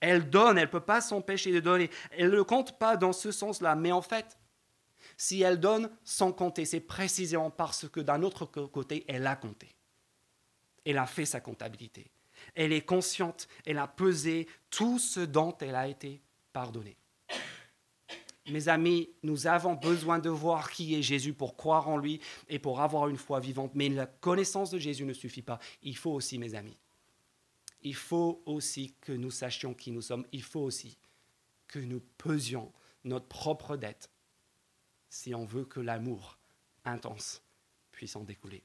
Elle 0.00 0.28
donne, 0.28 0.58
elle 0.58 0.64
ne 0.64 0.70
peut 0.70 0.80
pas 0.80 1.00
s'empêcher 1.00 1.52
de 1.52 1.60
donner. 1.60 1.90
Elle 2.10 2.30
ne 2.30 2.42
compte 2.42 2.78
pas 2.78 2.96
dans 2.96 3.12
ce 3.12 3.30
sens-là. 3.30 3.76
Mais 3.76 3.92
en 3.92 4.02
fait, 4.02 4.38
si 5.16 5.42
elle 5.42 5.60
donne 5.60 5.90
sans 6.02 6.32
compter, 6.32 6.64
c'est 6.64 6.80
précisément 6.80 7.50
parce 7.50 7.88
que 7.88 8.00
d'un 8.00 8.22
autre 8.22 8.46
côté, 8.46 9.04
elle 9.06 9.26
a 9.26 9.36
compté. 9.36 9.74
Elle 10.84 10.98
a 10.98 11.06
fait 11.06 11.26
sa 11.26 11.40
comptabilité. 11.40 12.10
Elle 12.54 12.72
est 12.72 12.84
consciente, 12.84 13.46
elle 13.66 13.78
a 13.78 13.86
pesé 13.86 14.48
tout 14.70 14.98
ce 14.98 15.20
dont 15.20 15.56
elle 15.60 15.74
a 15.74 15.86
été 15.86 16.22
Mes 18.48 18.68
amis, 18.68 19.10
nous 19.22 19.46
avons 19.46 19.74
besoin 19.74 20.18
de 20.18 20.28
voir 20.28 20.70
qui 20.70 20.94
est 20.94 21.02
Jésus 21.02 21.34
pour 21.34 21.56
croire 21.56 21.88
en 21.88 21.96
lui 21.96 22.20
et 22.48 22.58
pour 22.58 22.80
avoir 22.80 23.08
une 23.08 23.16
foi 23.16 23.38
vivante. 23.38 23.72
Mais 23.74 23.88
la 23.88 24.06
connaissance 24.06 24.70
de 24.70 24.78
Jésus 24.78 25.04
ne 25.04 25.12
suffit 25.12 25.42
pas. 25.42 25.60
Il 25.82 25.96
faut 25.96 26.10
aussi, 26.10 26.38
mes 26.38 26.54
amis, 26.54 26.76
il 27.82 27.94
faut 27.94 28.42
aussi 28.46 28.94
que 29.00 29.12
nous 29.12 29.30
sachions 29.30 29.74
qui 29.74 29.92
nous 29.92 30.02
sommes. 30.02 30.26
Il 30.32 30.42
faut 30.42 30.60
aussi 30.60 30.98
que 31.68 31.78
nous 31.78 32.00
pesions 32.18 32.72
notre 33.04 33.26
propre 33.26 33.76
dette 33.76 34.10
si 35.08 35.34
on 35.34 35.44
veut 35.44 35.64
que 35.64 35.80
l'amour 35.80 36.38
intense 36.84 37.42
puisse 37.92 38.16
en 38.16 38.24
découler. 38.24 38.62